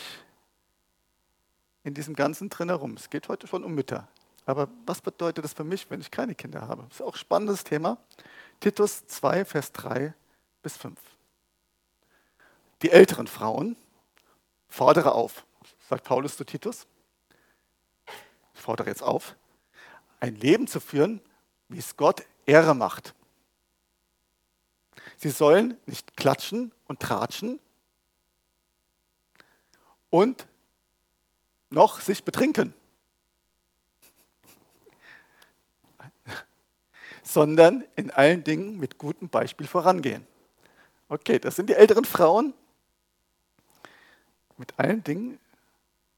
in 1.83 1.95
diesem 1.95 2.15
ganzen 2.15 2.49
drin 2.49 2.69
herum? 2.69 2.95
Es 2.95 3.11
geht 3.11 3.29
heute 3.29 3.47
schon 3.47 3.65
um 3.65 3.75
Mütter. 3.75 4.09
Aber 4.47 4.69
was 4.87 5.01
bedeutet 5.01 5.45
das 5.45 5.53
für 5.53 5.65
mich, 5.65 5.91
wenn 5.91 6.01
ich 6.01 6.11
keine 6.11 6.35
Kinder 6.35 6.69
habe? 6.69 6.85
Das 6.89 7.01
ist 7.01 7.03
auch 7.03 7.15
ein 7.15 7.19
spannendes 7.19 7.65
Thema. 7.65 7.99
Titus 8.61 9.07
2, 9.07 9.45
Vers 9.45 9.73
3 9.73 10.15
bis 10.63 10.77
5. 10.77 10.99
Die 12.83 12.91
älteren 12.91 13.27
Frauen 13.27 13.77
fordere 14.75 15.15
auf, 15.15 15.47
sagt 15.89 16.05
Paulus 16.05 16.37
zu 16.37 16.45
Titus. 16.45 16.89
Ich 18.55 18.61
fordere 18.61 18.89
jetzt 18.89 19.05
auf, 19.05 19.37
ein 20.19 20.35
Leben 20.35 20.67
zu 20.67 20.81
führen, 20.81 21.21
wie 21.69 21.79
es 21.79 21.97
Gott 21.97 22.25
Ehre 22.45 22.75
macht. 22.75 23.15
Sie 25.17 25.31
sollen 25.31 25.77
nicht 25.87 26.17
klatschen 26.17 26.73
und 26.89 26.99
tratschen 26.99 27.61
und 30.11 30.49
noch 31.71 32.01
sich 32.01 32.25
betrinken, 32.25 32.75
sondern 37.23 37.85
in 37.95 38.11
allen 38.11 38.43
Dingen 38.43 38.79
mit 38.79 38.99
gutem 38.99 39.29
Beispiel 39.29 39.69
vorangehen. 39.69 40.27
Okay, 41.09 41.39
das 41.39 41.55
sind 41.55 41.71
die 41.71 41.75
älteren 41.75 42.05
Frauen. 42.05 42.55
Mit 44.57 44.79
allen 44.79 45.03
Dingen, 45.03 45.39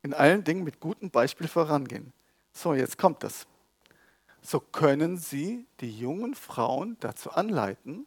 in 0.03 0.15
allen 0.15 0.45
Dingen 0.45 0.65
mit 0.65 0.81
gutem 0.81 1.11
Beispiel 1.11 1.49
vorangehen. 1.49 2.13
So, 2.53 2.75
jetzt 2.75 2.99
kommt 2.99 3.23
das. 3.23 3.47
So 4.43 4.61
können 4.61 5.19
Sie 5.19 5.67
die 5.81 5.99
jungen 5.99 6.35
Frauen 6.35 6.97
dazu 7.01 7.33
anleiten, 7.33 8.07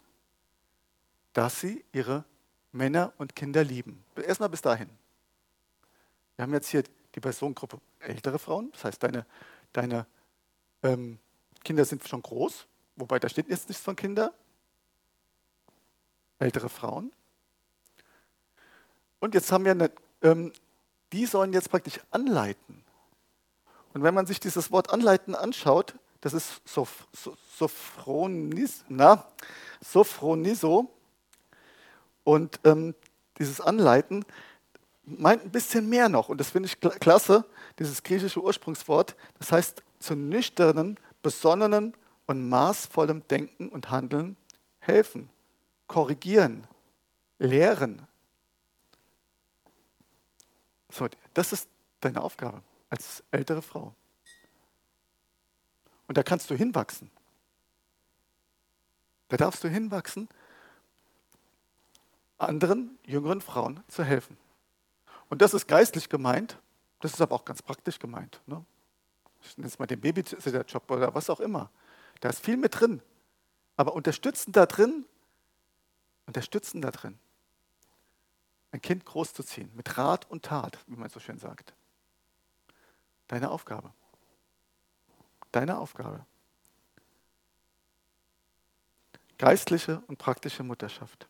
dass 1.33 1.59
sie 1.59 1.83
ihre 1.91 2.23
Männer 2.71 3.13
und 3.17 3.35
Kinder 3.35 3.63
lieben. 3.63 4.03
Erstmal 4.15 4.49
bis 4.49 4.61
dahin. 4.61 4.89
Wir 6.35 6.43
haben 6.43 6.53
jetzt 6.53 6.69
hier 6.69 6.83
die 7.15 7.19
Personengruppe 7.19 7.79
ältere 7.99 8.39
Frauen, 8.39 8.71
das 8.71 8.85
heißt, 8.85 9.03
deine, 9.03 9.25
deine 9.73 10.05
ähm, 10.83 11.19
Kinder 11.63 11.83
sind 11.85 12.07
schon 12.07 12.21
groß, 12.21 12.67
wobei 12.95 13.19
da 13.19 13.27
steht 13.27 13.49
jetzt 13.49 13.67
nichts 13.67 13.83
von 13.83 13.95
Kinder. 13.95 14.33
Ältere 16.39 16.69
Frauen. 16.69 17.11
Und 19.19 19.33
jetzt 19.33 19.51
haben 19.51 19.65
wir 19.65 19.71
eine, 19.71 19.91
ähm, 20.21 20.51
die 21.11 21.25
sollen 21.25 21.53
jetzt 21.53 21.69
praktisch 21.69 21.99
anleiten. 22.11 22.83
Und 23.93 24.03
wenn 24.03 24.13
man 24.13 24.27
sich 24.27 24.39
dieses 24.39 24.71
Wort 24.71 24.91
anleiten 24.91 25.35
anschaut, 25.35 25.95
das 26.21 26.33
ist 26.33 26.61
Sof, 26.65 27.07
Sophronis, 27.57 28.83
na, 28.89 29.25
Sophroniso. 29.81 30.91
Und 32.23 32.59
ähm, 32.63 32.93
dieses 33.39 33.61
Anleiten 33.61 34.25
meint 35.03 35.43
ein 35.43 35.51
bisschen 35.51 35.89
mehr 35.89 36.09
noch. 36.09 36.29
Und 36.29 36.39
das 36.39 36.51
finde 36.51 36.67
ich 36.67 36.79
klasse, 36.79 37.45
dieses 37.79 38.03
griechische 38.03 38.43
Ursprungswort. 38.43 39.15
Das 39.39 39.51
heißt 39.51 39.81
zu 39.99 40.15
nüchternen, 40.15 40.99
besonnenen 41.21 41.93
und 42.27 42.47
maßvollem 42.47 43.27
Denken 43.27 43.69
und 43.69 43.89
Handeln 43.89 44.37
helfen, 44.79 45.29
korrigieren, 45.87 46.67
lehren. 47.39 48.07
So, 50.89 51.07
das 51.33 51.53
ist 51.53 51.69
deine 52.01 52.21
Aufgabe 52.21 52.61
als 52.89 53.23
ältere 53.31 53.61
Frau. 53.61 53.93
Und 56.07 56.17
da 56.17 56.23
kannst 56.23 56.49
du 56.49 56.55
hinwachsen. 56.55 57.11
Da 59.29 59.37
darfst 59.37 59.63
du 59.63 59.69
hinwachsen, 59.69 60.27
anderen 62.39 62.97
jüngeren 63.05 63.41
Frauen 63.41 63.83
zu 63.87 64.03
helfen. 64.03 64.37
Und 65.29 65.43
das 65.43 65.53
ist 65.53 65.67
geistlich 65.67 66.09
gemeint, 66.09 66.57
das 66.99 67.13
ist 67.13 67.21
aber 67.21 67.35
auch 67.35 67.45
ganz 67.45 67.61
praktisch 67.61 67.99
gemeint. 67.99 68.41
Ne? 68.47 68.65
Ich 69.41 69.57
nenne 69.57 69.67
es 69.67 69.77
mal 69.77 69.85
den 69.85 70.01
Babysitter-Job 70.01 70.89
oder 70.89 71.13
was 71.13 71.29
auch 71.29 71.39
immer. 71.39 71.69
Da 72.21 72.29
ist 72.29 72.43
viel 72.43 72.57
mit 72.57 72.79
drin. 72.79 73.01
Aber 73.77 73.93
unterstützen 73.93 74.51
da 74.51 74.65
drin, 74.65 75.05
unterstützen 76.25 76.81
da 76.81 76.91
drin, 76.91 77.19
ein 78.71 78.81
Kind 78.81 79.05
großzuziehen, 79.05 79.71
mit 79.75 79.97
Rat 79.97 80.29
und 80.29 80.45
Tat, 80.45 80.77
wie 80.87 80.95
man 80.95 81.09
so 81.09 81.19
schön 81.19 81.39
sagt. 81.39 81.73
Deine 83.27 83.49
Aufgabe. 83.51 83.93
Deine 85.51 85.77
Aufgabe. 85.77 86.25
Geistliche 89.37 90.01
und 90.07 90.17
praktische 90.17 90.63
Mutterschaft. 90.63 91.27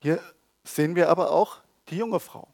Hier 0.00 0.22
sehen 0.64 0.94
wir 0.94 1.08
aber 1.08 1.32
auch 1.32 1.60
die 1.88 1.96
junge 1.96 2.20
Frau. 2.20 2.48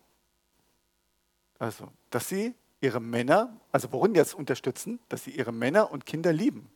Also, 1.58 1.92
dass 2.10 2.28
sie 2.28 2.54
ihre 2.80 3.00
Männer, 3.00 3.58
also 3.72 3.92
worin 3.92 4.14
jetzt 4.14 4.34
unterstützen, 4.34 5.00
dass 5.08 5.24
sie 5.24 5.30
ihre 5.30 5.52
Männer 5.52 5.90
und 5.90 6.06
Kinder 6.06 6.32
lieben. 6.32 6.70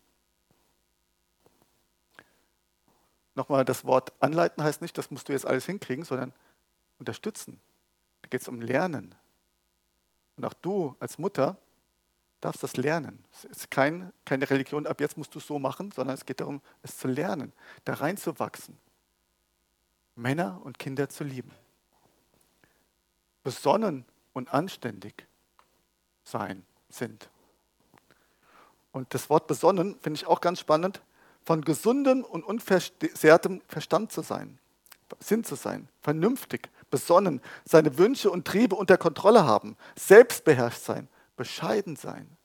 Nochmal, 3.39 3.65
das 3.65 3.85
Wort 3.85 4.13
anleiten 4.19 4.65
heißt 4.65 4.83
nicht, 4.83 4.99
das 4.99 5.13
musst 5.13 5.29
du 5.29 5.33
jetzt 5.33 5.47
alles 5.47 5.65
hinkriegen, 5.65 6.05
sondern 6.05 6.33
unterstützen. 6.99 7.61
Da 8.23 8.29
geht 8.31 8.41
es 8.41 8.49
um 8.49 8.61
Lernen. 8.61 9.15
Und 10.37 10.45
auch 10.45 10.55
du 10.55 10.97
als 10.99 11.19
Mutter 11.19 11.57
darfst 12.41 12.65
das 12.65 12.77
lernen. 12.77 13.25
Es 13.33 13.45
ist 13.45 13.71
kein, 13.71 14.13
keine 14.25 14.51
Religion, 14.51 14.89
ab 14.89 15.01
jetzt 15.01 15.17
musst 15.17 15.37
du 15.37 15.39
es 15.39 15.47
so 15.47 15.61
machen, 15.61 15.93
sondern 15.93 16.15
es 16.15 16.27
geht 16.27 16.41
darum, 16.41 16.61
es 16.83 16.99
zu 16.99 17.07
lernen, 17.07 17.53
da 17.85 17.95
reinzuwachsen. 17.95 18.77
Männer 20.17 20.61
und 20.65 20.81
Kinder 20.81 21.09
zu 21.09 21.23
lieben. 21.23 21.53
Besonnen 23.45 24.05
und 24.33 24.53
anständig 24.53 25.29
sein 26.25 26.67
sind. 26.89 27.31
Und 28.91 29.15
das 29.15 29.31
Wort 29.31 29.47
besonnen 29.47 29.97
finde 30.01 30.17
ich 30.17 30.27
auch 30.27 30.41
ganz 30.41 30.59
spannend, 30.59 31.03
von 31.45 31.63
gesundem 31.63 32.25
und 32.25 32.45
unversehrtem 32.45 33.63
Verstand 33.69 34.13
zu 34.13 34.23
sein, 34.23 34.59
Sinn 35.19 35.45
zu 35.45 35.55
sein, 35.55 35.89
vernünftig, 36.03 36.69
besonnen, 36.91 37.41
seine 37.65 37.99
Wünsche 37.99 38.31
und 38.31 38.47
Triebe 38.47 38.77
unter 38.77 38.99
Kontrolle 38.99 39.45
haben, 39.45 39.77
selbstbeherrscht 39.97 40.81
sein, 40.81 41.09
bescheiden 41.37 41.97
sein. 41.97 42.37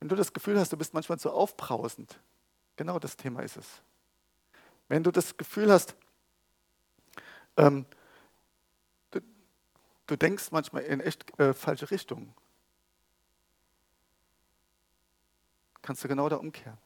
Wenn 0.00 0.08
du 0.08 0.16
das 0.16 0.32
Gefühl 0.32 0.58
hast, 0.58 0.72
du 0.72 0.76
bist 0.76 0.94
manchmal 0.94 1.18
zu 1.18 1.30
aufbrausend, 1.30 2.18
genau 2.76 2.98
das 2.98 3.16
Thema 3.16 3.40
ist 3.40 3.56
es. 3.56 3.66
Wenn 4.88 5.02
du 5.02 5.10
das 5.10 5.36
Gefühl 5.36 5.72
hast, 5.72 5.96
ähm, 7.56 7.86
du, 9.10 9.20
du, 10.06 10.16
denkst 10.16 10.50
manchmal 10.50 10.82
in 10.82 11.00
echt 11.00 11.38
äh, 11.40 11.54
falsche 11.54 11.90
Richtungen, 11.90 12.32
kannst 15.82 16.04
du 16.04 16.08
genau 16.08 16.28
da 16.28 16.36
umkehren. 16.36 16.78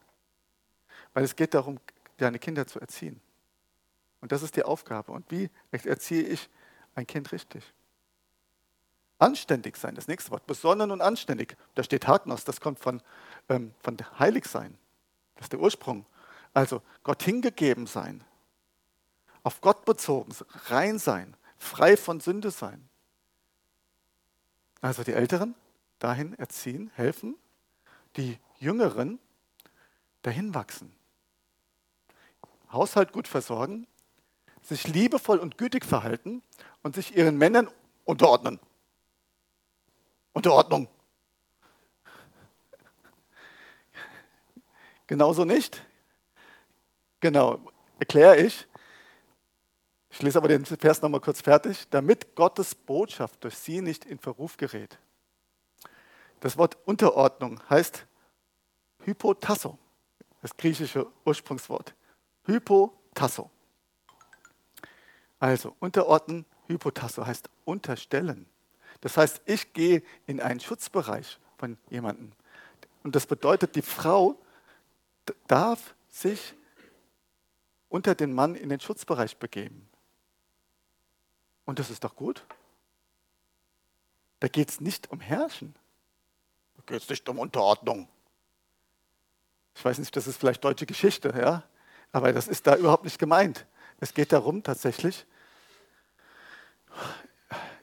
Weil 1.15 1.25
es 1.25 1.37
geht 1.37 1.55
darum, 1.55 1.81
deine 2.17 2.39
Kinder 2.39 2.67
zu 2.67 2.81
erziehen. 2.81 3.21
Und 4.21 4.33
das 4.33 4.43
ist 4.43 4.57
die 4.57 4.63
Aufgabe. 4.63 5.13
Und 5.13 5.31
wie 5.31 5.51
erziehe 5.71 6.23
ich 6.23 6.49
ein 6.95 7.07
Kind 7.07 7.33
richtig? 7.33 7.73
Anständig 9.19 9.77
sein, 9.77 9.95
das 9.95 10.09
nächste 10.09 10.31
Wort. 10.31 10.47
Besonnen 10.47 10.91
und 10.91 11.01
anständig. 11.01 11.57
Da 11.75 11.83
steht 11.83 12.07
Hagnos, 12.07 12.45
das 12.45 12.61
kommt 12.61 12.79
von, 12.79 13.03
ähm, 13.49 13.75
von 13.83 13.97
heilig 14.19 14.47
sein. 14.47 14.79
Das 15.37 15.47
ist 15.47 15.53
der 15.53 15.61
Ursprung. 15.61 16.07
Also 16.53 16.83
Gott 17.03 17.23
hingegeben 17.23 17.87
sein, 17.87 18.25
auf 19.43 19.61
Gott 19.61 19.85
bezogen, 19.85 20.33
rein 20.67 20.99
sein, 20.99 21.37
frei 21.59 21.97
von 21.97 22.21
Sünde 22.21 22.51
sein. 22.51 22.89
Also 24.81 25.05
die 25.05 25.13
Älteren 25.13 25.55
dahin 25.99 26.35
erziehen, 26.35 26.91
helfen, 26.95 27.37
die 28.17 28.39
Jüngeren 28.59 29.19
dahin 30.23 30.55
wachsen. 30.55 30.93
Haushalt 32.73 33.13
gut 33.13 33.29
versorgen, 33.29 33.87
sich 34.63 34.87
liebevoll 34.87 35.39
und 35.39 35.59
gütig 35.59 35.85
verhalten 35.85 36.43
und 36.83 36.95
sich 36.95 37.17
ihren 37.17 37.37
Männern 37.37 37.69
unterordnen. 38.05 38.61
Unterordnung. 40.33 40.89
Genauso 45.07 45.45
nicht. 45.45 45.85
Genau, 47.19 47.59
erkläre 47.99 48.37
ich. 48.37 48.67
Ich 50.11 50.23
lese 50.23 50.39
aber 50.39 50.49
den 50.49 50.65
Vers 50.65 51.03
nochmal 51.03 51.21
kurz 51.21 51.41
fertig. 51.41 51.89
Damit 51.91 52.35
Gottes 52.35 52.75
Botschaft 52.75 53.43
durch 53.43 53.57
sie 53.57 53.81
nicht 53.81 54.05
in 54.05 54.19
Verruf 54.19 54.57
gerät. 54.57 54.99
Das 56.41 56.57
Wort 56.57 56.79
Unterordnung 56.87 57.61
heißt 57.69 58.07
Hypotasso, 59.05 59.79
das 60.43 60.57
griechische 60.57 61.07
Ursprungswort. 61.25 61.95
Hypotasso. 62.47 63.51
Also 65.39 65.75
unterordnen, 65.81 66.45
Hypotasso 66.67 67.27
heißt 67.27 67.49
unterstellen. 67.65 68.47
Das 69.01 69.17
heißt, 69.17 69.43
ich 69.47 69.73
gehe 69.73 70.03
in 70.27 70.41
einen 70.41 70.61
Schutzbereich 70.61 71.39
von 71.57 71.79
jemandem. 71.89 72.33
Und 73.03 73.17
das 73.17 73.27
bedeutet, 73.27 73.77
die 73.77 73.83
Frau 73.83 74.39
darf 75.47 75.95
sich 76.09 76.55
unter 77.89 78.15
den 78.15 78.33
Mann 78.33 78.55
in 78.55 78.69
den 78.69 78.81
Schutzbereich 78.81 79.39
begeben. 79.39 79.89
Und 81.65 81.79
das 81.79 81.91
ist 81.91 82.05
doch 82.05 82.15
gut. 82.15 82.45
Da 84.41 84.49
geht 84.49 84.71
es 84.71 84.81
nicht 84.81 85.11
um 85.11 85.21
Herrschen. 85.21 85.75
Da 86.77 86.83
geht 86.87 87.03
es 87.03 87.09
nicht 87.09 87.29
um 87.29 87.39
Unterordnung. 87.39 88.09
Ich 89.75 89.85
weiß 89.85 89.99
nicht, 89.99 90.15
das 90.17 90.27
ist 90.27 90.37
vielleicht 90.37 90.65
deutsche 90.65 90.87
Geschichte, 90.87 91.33
ja, 91.37 91.63
aber 92.13 92.33
das 92.33 92.49
ist 92.49 92.67
da 92.67 92.77
überhaupt 92.77 93.05
nicht 93.05 93.19
gemeint. 93.19 93.67
Es 93.99 94.15
geht 94.15 94.33
darum, 94.33 94.63
tatsächlich 94.63 95.27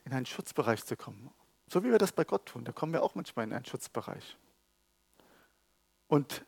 in 0.04 0.12
einen 0.12 0.26
Schutzbereich 0.26 0.84
zu 0.84 0.96
kommen. 0.96 1.30
So 1.66 1.84
wie 1.84 1.90
wir 1.90 1.98
das 1.98 2.12
bei 2.12 2.24
Gott 2.24 2.46
tun, 2.46 2.64
da 2.64 2.72
kommen 2.72 2.92
wir 2.92 3.02
auch 3.02 3.14
manchmal 3.14 3.44
in 3.44 3.52
einen 3.52 3.64
Schutzbereich. 3.64 4.36
Und 6.08 6.44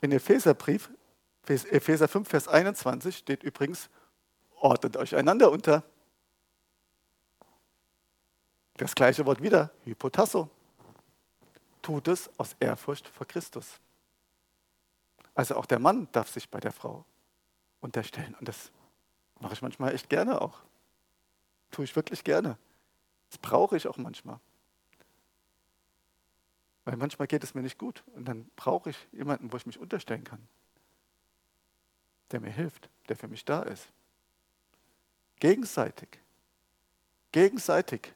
in 0.00 0.12
Epheserbrief 0.12 0.90
Epheser 1.48 2.08
5, 2.08 2.28
Vers 2.28 2.48
21 2.48 3.16
steht 3.16 3.42
übrigens, 3.42 3.88
ordnet 4.56 4.96
euch 4.96 5.14
einander 5.16 5.50
unter. 5.50 5.82
Das 8.76 8.94
gleiche 8.94 9.24
Wort 9.26 9.42
wieder, 9.42 9.72
Hypotasso. 9.84 10.50
Tut 11.82 12.08
es 12.08 12.30
aus 12.38 12.54
Ehrfurcht 12.60 13.08
vor 13.08 13.26
Christus. 13.26 13.80
Also 15.38 15.54
auch 15.54 15.66
der 15.66 15.78
Mann 15.78 16.08
darf 16.10 16.28
sich 16.30 16.50
bei 16.50 16.58
der 16.58 16.72
Frau 16.72 17.04
unterstellen. 17.80 18.34
Und 18.40 18.48
das 18.48 18.72
mache 19.38 19.52
ich 19.52 19.62
manchmal 19.62 19.94
echt 19.94 20.10
gerne 20.10 20.40
auch. 20.40 20.62
Tue 21.70 21.84
ich 21.84 21.94
wirklich 21.94 22.24
gerne. 22.24 22.58
Das 23.30 23.38
brauche 23.38 23.76
ich 23.76 23.86
auch 23.86 23.98
manchmal. 23.98 24.40
Weil 26.84 26.96
manchmal 26.96 27.28
geht 27.28 27.44
es 27.44 27.54
mir 27.54 27.62
nicht 27.62 27.78
gut 27.78 28.02
und 28.16 28.24
dann 28.24 28.50
brauche 28.56 28.90
ich 28.90 28.96
jemanden, 29.12 29.52
wo 29.52 29.56
ich 29.56 29.64
mich 29.64 29.78
unterstellen 29.78 30.24
kann. 30.24 30.44
der 32.32 32.40
mir 32.40 32.50
hilft, 32.50 32.90
der 33.08 33.14
für 33.14 33.28
mich 33.28 33.44
da 33.44 33.62
ist. 33.62 33.92
Gegenseitig. 35.38 36.08
Gegenseitig. 37.30 38.12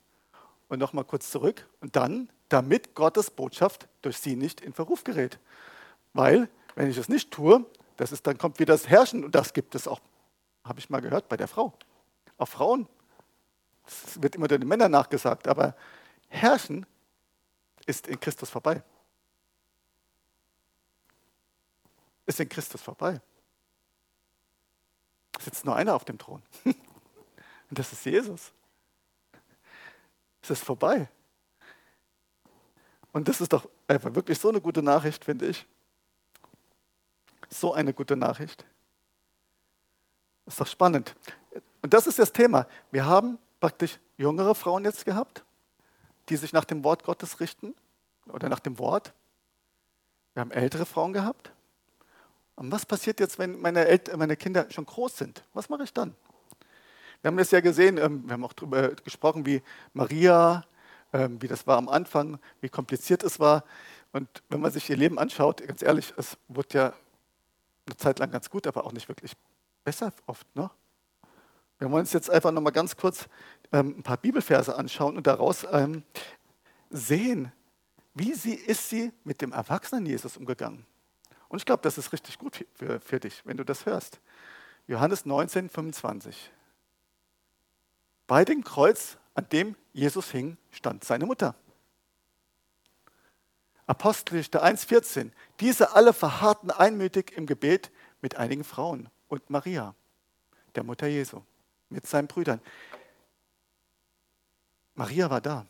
Und 0.66 0.80
nochmal 0.80 1.04
kurz 1.04 1.30
zurück. 1.30 1.68
Und 1.80 1.94
dann, 1.94 2.30
damit 2.48 2.96
Gottes 2.96 3.30
Botschaft 3.30 3.86
durch 4.00 4.18
sie 4.18 4.34
nicht 4.34 4.60
in 4.60 4.72
Verruf 4.72 5.04
gerät. 5.04 5.38
Weil, 6.14 6.50
wenn 6.74 6.90
ich 6.90 6.96
es 6.96 7.08
nicht 7.08 7.30
tue, 7.30 7.64
das 7.96 8.12
ist, 8.12 8.26
dann 8.26 8.38
kommt 8.38 8.58
wieder 8.58 8.74
das 8.74 8.88
Herrschen. 8.88 9.24
Und 9.24 9.34
das 9.34 9.52
gibt 9.52 9.74
es 9.74 9.86
auch, 9.86 10.00
habe 10.64 10.78
ich 10.78 10.90
mal 10.90 11.00
gehört, 11.00 11.28
bei 11.28 11.36
der 11.36 11.48
Frau. 11.48 11.72
Auch 12.38 12.48
Frauen. 12.48 12.88
Das 13.84 14.22
wird 14.22 14.36
immer 14.36 14.48
den 14.48 14.66
Männern 14.66 14.90
nachgesagt. 14.90 15.48
Aber 15.48 15.76
Herrschen 16.28 16.86
ist 17.86 18.06
in 18.06 18.18
Christus 18.18 18.50
vorbei. 18.50 18.82
Ist 22.26 22.40
in 22.40 22.48
Christus 22.48 22.80
vorbei. 22.80 23.20
Es 25.38 25.44
sitzt 25.44 25.64
nur 25.64 25.76
einer 25.76 25.94
auf 25.94 26.04
dem 26.04 26.18
Thron. 26.18 26.42
Und 26.64 27.78
das 27.78 27.92
ist 27.92 28.04
Jesus. 28.04 28.52
Es 30.42 30.50
ist 30.50 30.64
vorbei. 30.64 31.08
Und 33.12 33.28
das 33.28 33.40
ist 33.40 33.52
doch 33.52 33.68
einfach 33.86 34.14
wirklich 34.14 34.38
so 34.38 34.48
eine 34.48 34.60
gute 34.60 34.82
Nachricht, 34.82 35.24
finde 35.24 35.46
ich. 35.46 35.66
So 37.52 37.74
eine 37.74 37.92
gute 37.92 38.16
Nachricht. 38.16 38.64
Ist 40.46 40.58
doch 40.58 40.66
spannend. 40.66 41.14
Und 41.82 41.92
das 41.92 42.06
ist 42.06 42.18
das 42.18 42.32
Thema. 42.32 42.66
Wir 42.90 43.04
haben 43.04 43.38
praktisch 43.60 43.98
jüngere 44.16 44.54
Frauen 44.54 44.84
jetzt 44.84 45.04
gehabt, 45.04 45.44
die 46.28 46.36
sich 46.36 46.52
nach 46.52 46.64
dem 46.64 46.82
Wort 46.82 47.04
Gottes 47.04 47.40
richten 47.40 47.74
oder 48.26 48.48
nach 48.48 48.60
dem 48.60 48.78
Wort. 48.78 49.12
Wir 50.32 50.40
haben 50.40 50.50
ältere 50.50 50.86
Frauen 50.86 51.12
gehabt. 51.12 51.52
Und 52.56 52.72
was 52.72 52.86
passiert 52.86 53.20
jetzt, 53.20 53.38
wenn 53.38 53.60
meine, 53.60 53.86
El 53.86 54.00
meine 54.16 54.36
Kinder 54.36 54.66
schon 54.70 54.86
groß 54.86 55.18
sind? 55.18 55.44
Was 55.52 55.68
mache 55.68 55.84
ich 55.84 55.92
dann? 55.92 56.14
Wir 57.20 57.28
haben 57.28 57.36
das 57.36 57.50
ja 57.50 57.60
gesehen, 57.60 57.98
ähm, 57.98 58.24
wir 58.26 58.32
haben 58.32 58.44
auch 58.44 58.52
darüber 58.52 58.88
gesprochen, 58.90 59.44
wie 59.46 59.62
Maria, 59.92 60.64
ähm, 61.12 61.40
wie 61.40 61.48
das 61.48 61.66
war 61.66 61.76
am 61.76 61.88
Anfang, 61.88 62.38
wie 62.60 62.68
kompliziert 62.68 63.22
es 63.22 63.38
war. 63.38 63.64
Und 64.12 64.28
wenn 64.48 64.60
man 64.60 64.70
sich 64.70 64.88
ihr 64.90 64.96
Leben 64.96 65.18
anschaut, 65.18 65.66
ganz 65.66 65.82
ehrlich, 65.82 66.12
es 66.16 66.36
wurde 66.48 66.78
ja 66.78 66.92
eine 67.86 67.96
Zeit 67.96 68.18
lang 68.18 68.30
ganz 68.30 68.50
gut, 68.50 68.66
aber 68.66 68.84
auch 68.84 68.92
nicht 68.92 69.08
wirklich 69.08 69.32
besser 69.84 70.12
oft. 70.26 70.46
Ne? 70.54 70.70
Wir 71.78 71.90
wollen 71.90 72.02
uns 72.02 72.12
jetzt 72.12 72.30
einfach 72.30 72.52
nochmal 72.52 72.72
ganz 72.72 72.96
kurz 72.96 73.28
ähm, 73.72 73.96
ein 73.98 74.02
paar 74.02 74.16
Bibelverse 74.16 74.76
anschauen 74.76 75.16
und 75.16 75.26
daraus 75.26 75.66
sehen, 76.90 77.52
wie 78.14 78.34
sie, 78.34 78.54
ist 78.54 78.88
sie 78.88 79.12
mit 79.24 79.40
dem 79.40 79.52
erwachsenen 79.52 80.06
Jesus 80.06 80.36
umgegangen. 80.36 80.84
Und 81.48 81.58
ich 81.58 81.66
glaube, 81.66 81.82
das 81.82 81.98
ist 81.98 82.12
richtig 82.12 82.38
gut 82.38 82.64
für, 82.74 83.00
für 83.00 83.20
dich, 83.20 83.42
wenn 83.44 83.56
du 83.56 83.64
das 83.64 83.84
hörst. 83.86 84.20
Johannes 84.86 85.26
19, 85.26 85.68
25. 85.68 86.50
Bei 88.26 88.44
dem 88.44 88.64
Kreuz, 88.64 89.18
an 89.34 89.46
dem 89.50 89.76
Jesus 89.92 90.30
hing, 90.30 90.56
stand 90.70 91.04
seine 91.04 91.26
Mutter. 91.26 91.54
Apostelgeschichte 93.92 94.64
1,14. 94.64 95.32
Diese 95.60 95.94
alle 95.94 96.14
verharrten 96.14 96.70
einmütig 96.70 97.30
im 97.36 97.44
Gebet 97.44 97.90
mit 98.22 98.36
einigen 98.36 98.64
Frauen 98.64 99.10
und 99.28 99.50
Maria, 99.50 99.94
der 100.74 100.82
Mutter 100.82 101.08
Jesu, 101.08 101.42
mit 101.90 102.06
seinen 102.06 102.26
Brüdern. 102.26 102.62
Maria 104.94 105.28
war 105.28 105.42
da. 105.42 105.66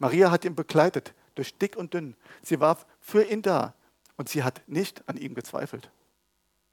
Maria 0.00 0.32
hat 0.32 0.44
ihn 0.44 0.56
begleitet 0.56 1.14
durch 1.36 1.56
dick 1.56 1.76
und 1.76 1.94
dünn. 1.94 2.16
Sie 2.42 2.58
war 2.58 2.78
für 2.98 3.22
ihn 3.22 3.42
da. 3.42 3.74
Und 4.16 4.28
sie 4.28 4.42
hat 4.42 4.62
nicht 4.66 5.08
an 5.08 5.16
ihm 5.16 5.36
gezweifelt. 5.36 5.88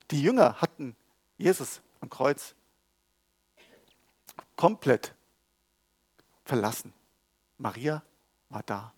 Die 0.10 0.24
Jünger 0.24 0.60
hatten 0.60 0.96
Jesus 1.38 1.82
am 2.00 2.10
Kreuz 2.10 2.56
komplett 4.56 5.14
verlassen. 6.46 6.94
Maria 7.60 8.02
war 8.50 8.64
da. 8.64 8.92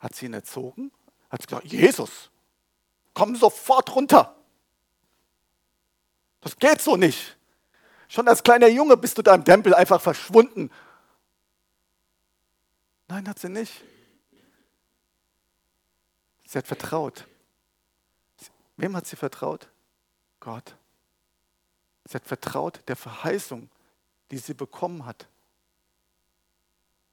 Hat 0.00 0.14
sie 0.14 0.26
ihn 0.26 0.34
erzogen? 0.34 0.90
Hat 1.30 1.42
sie 1.42 1.46
gesagt, 1.46 1.66
Jesus, 1.66 2.30
komm 3.14 3.36
sofort 3.36 3.94
runter. 3.94 4.34
Das 6.40 6.56
geht 6.56 6.80
so 6.80 6.96
nicht. 6.96 7.36
Schon 8.08 8.26
als 8.26 8.42
kleiner 8.42 8.66
Junge 8.66 8.96
bist 8.96 9.18
du 9.18 9.22
da 9.22 9.34
im 9.34 9.44
Tempel 9.44 9.74
einfach 9.74 10.00
verschwunden. 10.00 10.70
Nein, 13.08 13.28
hat 13.28 13.38
sie 13.38 13.48
nicht. 13.48 13.84
Sie 16.46 16.58
hat 16.58 16.66
vertraut. 16.66 17.28
Wem 18.76 18.96
hat 18.96 19.06
sie 19.06 19.16
vertraut? 19.16 19.68
Gott. 20.40 20.74
Sie 22.06 22.14
hat 22.14 22.24
vertraut 22.24 22.82
der 22.88 22.96
Verheißung, 22.96 23.70
die 24.30 24.38
sie 24.38 24.54
bekommen 24.54 25.04
hat 25.04 25.28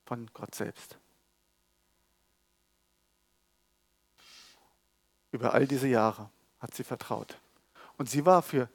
von 0.05 0.27
Gott 0.33 0.55
selbst. 0.55 0.97
Über 5.37 5.53
all 5.53 5.67
diese 5.67 5.87
Jahre 5.87 6.31
hat 6.59 6.73
sie 6.73 6.83
vertraut. 6.83 7.39
Und 7.99 8.09
sie 8.09 8.25
war 8.25 8.41
für 8.41 8.67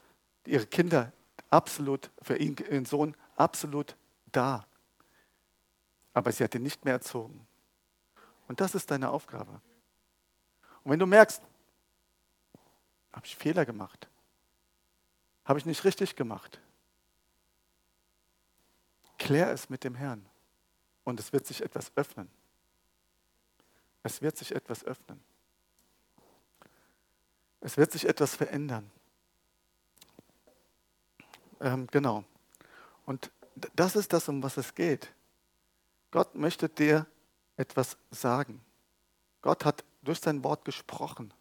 ihre 0.47 0.65
Kinder 0.65 1.13
absolut, 1.51 2.09
für 2.23 2.37
ihren 2.37 2.85
Sohn 2.85 3.17
absolut 3.35 3.97
da. 4.31 4.65
Aber 6.13 6.31
sie 6.31 6.45
hat 6.45 6.55
ihn 6.55 6.63
nicht 6.63 6.85
mehr 6.85 6.95
erzogen. 6.95 7.45
Und 8.47 8.61
das 8.61 8.77
ist 8.77 8.93
deine 8.93 9.11
Aufgabe. 9.11 9.61
Und 10.85 10.93
wenn 10.93 11.01
du 11.01 11.07
merkst, 11.07 11.43
habe 13.13 13.27
ich 13.27 13.35
Fehler 13.35 13.67
gemacht, 13.67 14.09
habe 15.45 15.59
ich 15.59 15.67
nicht 15.67 15.83
richtig 15.83 16.15
gemacht, 16.15 16.61
klär 19.19 19.51
es 19.51 19.69
mit 19.69 19.83
dem 19.83 19.97
Herrn 19.97 20.25
und 21.03 21.19
es 21.19 21.33
wird 21.33 21.45
sich 21.45 21.61
etwas 21.61 21.91
öffnen. 21.97 22.31
Es 24.05 24.23
wird 24.23 24.37
sich 24.37 24.55
etwas 24.55 24.85
öffnen. 24.85 25.32
Es 27.63 27.77
wird 27.77 27.93
sich 27.93 28.09
etwas 28.09 28.35
verändern. 28.35 28.91
Ähm, 31.61 31.87
genau. 31.87 32.25
Und 33.07 33.31
das 33.77 33.95
ist 33.95 34.13
das, 34.13 34.29
um 34.29 34.43
was 34.43 34.57
es 34.57 34.75
geht. 34.75 35.13
Gott 36.11 36.35
möchte 36.35 36.69
dir 36.69 37.07
etwas 37.57 37.97
sagen. 38.11 38.61
Gott 39.43 39.65
hat 39.65 39.85
durch 40.03 40.19
sein 40.19 40.43
Wort 40.43 40.65
gesprochen. 40.65 41.33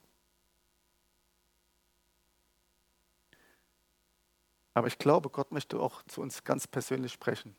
Aber 4.75 4.87
ich 4.87 4.99
glaube, 4.99 5.29
Gott 5.31 5.51
möchte 5.51 5.79
auch 5.79 6.03
zu 6.03 6.21
uns 6.21 6.43
ganz 6.43 6.67
persönlich 6.67 7.13
sprechen. 7.13 7.55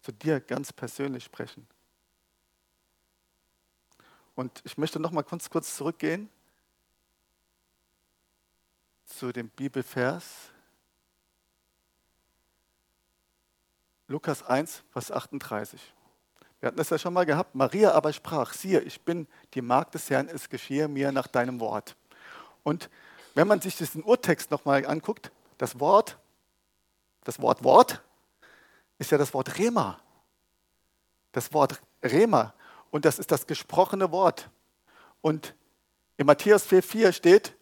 Zu 0.00 0.10
dir 0.10 0.40
ganz 0.40 0.72
persönlich 0.72 1.22
sprechen. 1.22 1.68
Und 4.34 4.60
ich 4.64 4.76
möchte 4.78 4.98
noch 4.98 5.12
mal 5.12 5.22
kurz, 5.22 5.48
kurz 5.48 5.76
zurückgehen 5.76 6.28
zu 9.04 9.32
dem 9.32 9.48
Bibelvers. 9.48 10.24
Lukas 14.08 14.42
1, 14.42 14.82
Vers 14.90 15.10
38. 15.10 15.80
Wir 16.60 16.68
hatten 16.68 16.76
das 16.76 16.90
ja 16.90 16.98
schon 16.98 17.12
mal 17.12 17.26
gehabt. 17.26 17.54
Maria 17.54 17.92
aber 17.92 18.12
sprach, 18.12 18.52
siehe, 18.52 18.80
ich 18.80 19.00
bin 19.00 19.26
die 19.54 19.62
Magd 19.62 19.94
des 19.94 20.08
Herrn, 20.10 20.28
es 20.28 20.48
geschehe 20.48 20.86
mir 20.86 21.10
nach 21.10 21.26
deinem 21.26 21.58
Wort. 21.60 21.96
Und 22.62 22.88
wenn 23.34 23.48
man 23.48 23.60
sich 23.60 23.76
diesen 23.76 24.02
Urtext 24.02 24.50
nochmal 24.50 24.86
anguckt, 24.86 25.32
das 25.58 25.80
Wort, 25.80 26.18
das 27.24 27.40
Wort 27.40 27.64
Wort, 27.64 28.02
ist 28.98 29.10
ja 29.10 29.18
das 29.18 29.34
Wort 29.34 29.58
Rema. 29.58 29.98
Das 31.32 31.52
Wort 31.52 31.80
Rema. 32.02 32.54
Und 32.90 33.04
das 33.04 33.18
ist 33.18 33.32
das 33.32 33.46
gesprochene 33.46 34.12
Wort. 34.12 34.50
Und 35.20 35.54
in 36.16 36.26
Matthäus 36.26 36.66
4,4 36.66 37.12
steht, 37.12 37.56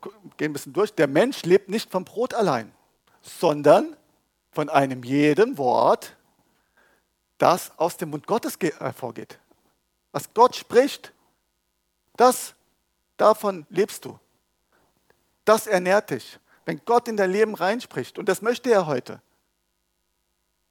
gehen 0.00 0.50
ein 0.50 0.52
bisschen 0.52 0.72
durch, 0.72 0.94
der 0.94 1.06
Mensch 1.08 1.42
lebt 1.42 1.68
nicht 1.68 1.90
vom 1.90 2.04
Brot 2.04 2.34
allein, 2.34 2.72
sondern 3.22 3.96
von 4.52 4.68
einem 4.68 5.02
jeden 5.04 5.58
Wort, 5.58 6.16
das 7.38 7.76
aus 7.78 7.96
dem 7.96 8.10
Mund 8.10 8.26
Gottes 8.26 8.58
hervorgeht. 8.60 9.38
Was 10.12 10.32
Gott 10.34 10.56
spricht, 10.56 11.12
das, 12.16 12.54
davon 13.16 13.66
lebst 13.70 14.04
du. 14.04 14.18
Das 15.44 15.66
ernährt 15.66 16.10
dich. 16.10 16.38
Wenn 16.64 16.84
Gott 16.84 17.08
in 17.08 17.16
dein 17.16 17.30
Leben 17.30 17.54
reinspricht, 17.54 18.18
und 18.18 18.28
das 18.28 18.42
möchte 18.42 18.70
er 18.70 18.86
heute, 18.86 19.22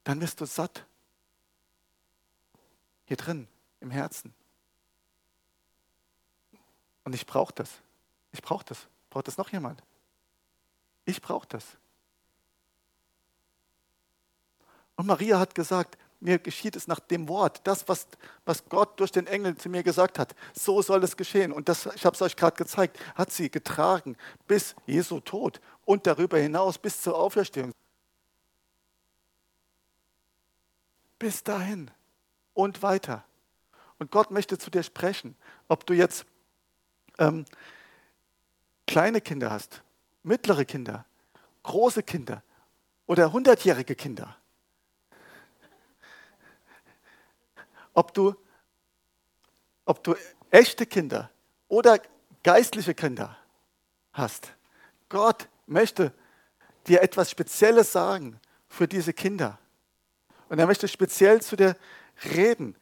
dann 0.03 0.21
wirst 0.21 0.39
du 0.41 0.45
satt. 0.45 0.85
Hier 3.05 3.17
drin, 3.17 3.47
im 3.79 3.89
Herzen. 3.89 4.33
Und 7.03 7.15
ich 7.15 7.25
brauche 7.25 7.53
das. 7.53 7.69
Ich 8.33 8.41
brauche 8.41 8.65
das. 8.65 8.87
Braucht 9.09 9.27
das 9.27 9.37
noch 9.37 9.51
jemand? 9.51 9.83
Ich 11.05 11.21
brauche 11.21 11.47
das. 11.47 11.65
Und 14.95 15.07
Maria 15.07 15.39
hat 15.39 15.55
gesagt, 15.55 15.97
mir 16.19 16.39
geschieht 16.39 16.75
es 16.75 16.87
nach 16.87 16.99
dem 16.99 17.27
Wort, 17.27 17.61
das, 17.65 17.87
was, 17.87 18.07
was 18.43 18.67
Gott 18.67 18.99
durch 18.99 19.11
den 19.11 19.27
Engel 19.27 19.55
zu 19.55 19.69
mir 19.69 19.83
gesagt 19.83 20.17
hat. 20.17 20.35
So 20.53 20.81
soll 20.81 21.03
es 21.03 21.15
geschehen. 21.15 21.51
Und 21.51 21.69
das, 21.69 21.85
ich 21.95 22.05
habe 22.05 22.15
es 22.15 22.21
euch 22.21 22.35
gerade 22.35 22.55
gezeigt, 22.55 22.99
hat 23.15 23.31
sie 23.31 23.51
getragen 23.51 24.17
bis 24.47 24.75
Jesu 24.87 25.19
Tod 25.19 25.61
und 25.85 26.07
darüber 26.07 26.39
hinaus 26.39 26.79
bis 26.79 27.01
zur 27.01 27.15
Auferstehung. 27.15 27.71
Bis 31.19 31.43
dahin 31.43 31.91
und 32.53 32.81
weiter. 32.81 33.23
Und 33.99 34.11
Gott 34.11 34.31
möchte 34.31 34.57
zu 34.57 34.71
dir 34.71 34.83
sprechen, 34.83 35.35
ob 35.67 35.85
du 35.85 35.93
jetzt 35.93 36.25
ähm, 37.19 37.45
kleine 38.87 39.21
Kinder 39.21 39.51
hast, 39.51 39.83
mittlere 40.23 40.65
Kinder, 40.65 41.05
große 41.63 42.01
Kinder 42.03 42.41
oder 43.05 43.31
hundertjährige 43.31 43.95
Kinder. 43.95 44.35
Ob 47.93 48.13
du, 48.13 48.35
ob 49.85 50.03
du 50.03 50.15
echte 50.49 50.85
Kinder 50.85 51.29
oder 51.67 51.99
geistliche 52.43 52.93
Kinder 52.93 53.37
hast. 54.13 54.53
Gott 55.09 55.47
möchte 55.65 56.13
dir 56.87 57.01
etwas 57.01 57.29
Spezielles 57.29 57.91
sagen 57.91 58.39
für 58.67 58.87
diese 58.87 59.13
Kinder. 59.13 59.59
Und 60.49 60.59
er 60.59 60.65
möchte 60.65 60.87
speziell 60.87 61.41
zu 61.41 61.55
dir 61.55 61.75
reden. 62.23 62.75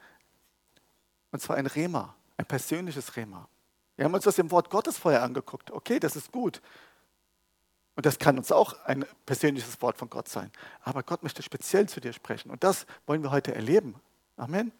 Und 1.31 1.41
zwar 1.41 1.57
ein 1.57 1.65
Rema, 1.65 2.15
ein 2.37 2.45
persönliches 2.45 3.15
Rema. 3.15 3.47
Wir 3.95 4.05
haben 4.05 4.13
uns 4.13 4.25
das 4.25 4.37
im 4.37 4.51
Wort 4.51 4.69
Gottes 4.69 4.97
vorher 4.97 5.23
angeguckt. 5.23 5.71
Okay, 5.71 5.99
das 5.99 6.15
ist 6.15 6.31
gut. 6.31 6.61
Und 7.95 8.05
das 8.05 8.19
kann 8.19 8.37
uns 8.37 8.51
auch 8.51 8.73
ein 8.85 9.05
persönliches 9.25 9.81
Wort 9.81 9.97
von 9.97 10.09
Gott 10.09 10.27
sein. 10.27 10.51
Aber 10.81 11.01
Gott 11.01 11.23
möchte 11.23 11.41
speziell 11.41 11.87
zu 11.87 12.01
dir 12.01 12.11
sprechen. 12.11 12.51
Und 12.51 12.63
das 12.63 12.85
wollen 13.05 13.23
wir 13.23 13.31
heute 13.31 13.55
erleben. 13.55 13.95
Amen. 14.35 14.73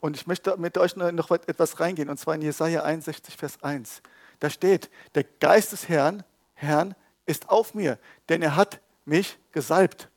Und 0.00 0.16
ich 0.16 0.26
möchte 0.26 0.56
mit 0.56 0.78
euch 0.78 0.96
noch 0.96 1.30
etwas 1.30 1.78
reingehen, 1.78 2.08
und 2.08 2.18
zwar 2.18 2.34
in 2.34 2.42
Jesaja 2.42 2.82
61, 2.82 3.36
Vers 3.36 3.62
1. 3.62 4.02
Da 4.40 4.50
steht: 4.50 4.90
Der 5.14 5.24
Geist 5.24 5.72
des 5.72 5.88
Herrn, 5.88 6.24
Herrn 6.54 6.94
ist 7.26 7.50
auf 7.50 7.74
mir, 7.74 7.98
denn 8.28 8.42
er 8.42 8.56
hat 8.56 8.80
mich 9.04 9.38
gesalbt. 9.52 10.08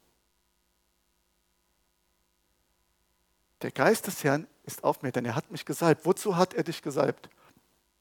Der 3.62 3.72
Geist 3.72 4.08
des 4.08 4.24
Herrn 4.24 4.48
ist 4.64 4.84
auf 4.84 5.02
mir, 5.02 5.12
denn 5.12 5.26
er 5.26 5.36
hat 5.36 5.52
mich 5.52 5.66
gesalbt. 5.66 6.06
Wozu 6.06 6.36
hat 6.38 6.54
er 6.54 6.64
dich 6.64 6.82
gesalbt? 6.82 7.30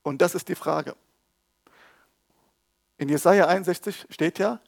Und 0.05 0.23
das 0.23 0.37
ist 0.37 0.49
die 0.49 0.55
Frage. 0.55 0.95
In 2.99 3.09
Jesaja 3.09 3.49
61 3.49 4.07
steht 4.11 4.39
ja, 4.39 4.61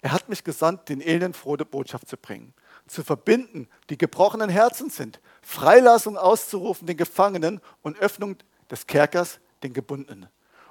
er 0.00 0.12
hat 0.12 0.28
mich 0.28 0.44
gesandt, 0.44 0.88
den 0.90 1.00
Elenden 1.00 1.32
frohe 1.32 1.56
Botschaft 1.64 2.08
zu 2.08 2.16
bringen, 2.18 2.52
zu 2.86 3.02
verbinden, 3.02 3.66
die 3.88 3.96
gebrochenen 3.98 4.50
Herzen 4.50 4.90
sind, 4.90 5.20
Freilassung 5.42 6.18
auszurufen 6.18 6.86
den 6.86 6.98
Gefangenen 6.98 7.60
und 7.82 7.98
Öffnung 7.98 8.36
des 8.70 8.86
Kerkers 8.86 9.40
den 9.62 9.72
Gebundenen. 9.72 10.28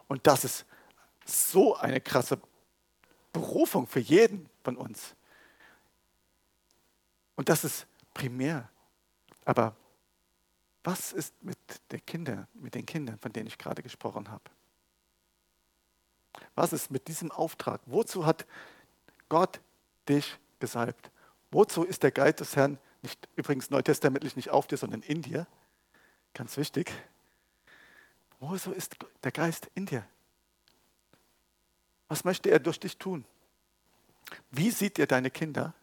Und 0.07 0.27
das 0.27 0.45
ist 0.45 0.65
so 1.25 1.75
eine 1.75 1.99
krasse 1.99 2.39
Berufung 3.33 3.87
für 3.87 3.99
jeden 3.99 4.47
von 4.63 4.77
uns. 4.77 5.15
Und 7.35 7.49
das 7.49 7.63
ist 7.63 7.87
primär. 8.13 8.69
Aber 9.43 9.75
was 10.83 11.13
ist 11.13 11.33
mit, 11.43 11.57
der 11.91 11.99
Kinder, 11.99 12.47
mit 12.53 12.75
den 12.75 12.85
Kindern, 12.85 13.17
von 13.19 13.31
denen 13.31 13.47
ich 13.47 13.57
gerade 13.57 13.81
gesprochen 13.81 14.29
habe? 14.29 14.43
Was 16.55 16.73
ist 16.73 16.91
mit 16.91 17.07
diesem 17.07 17.31
Auftrag? 17.31 17.81
Wozu 17.85 18.25
hat 18.25 18.45
Gott 19.29 19.61
dich 20.09 20.37
gesalbt? 20.59 21.11
Wozu 21.51 21.83
ist 21.83 22.03
der 22.03 22.11
Geist 22.11 22.39
des 22.39 22.55
Herrn 22.55 22.77
nicht, 23.01 23.27
übrigens 23.35 23.69
neutestamentlich 23.69 24.35
nicht 24.35 24.49
auf 24.49 24.67
dir, 24.67 24.77
sondern 24.77 25.01
in 25.01 25.21
dir? 25.21 25.47
Ganz 26.33 26.57
wichtig. 26.57 26.91
Wozu 28.39 28.71
ist 28.71 28.95
der 29.23 29.31
Geist 29.31 29.69
in 29.75 29.85
dir? 29.85 30.05
Was 32.07 32.23
möchte 32.23 32.49
er 32.49 32.59
durch 32.59 32.79
dich 32.79 32.97
tun? 32.97 33.25
Wie 34.51 34.71
sieht 34.71 34.99
er 34.99 35.07
deine 35.07 35.31
Kinder? 35.31 35.73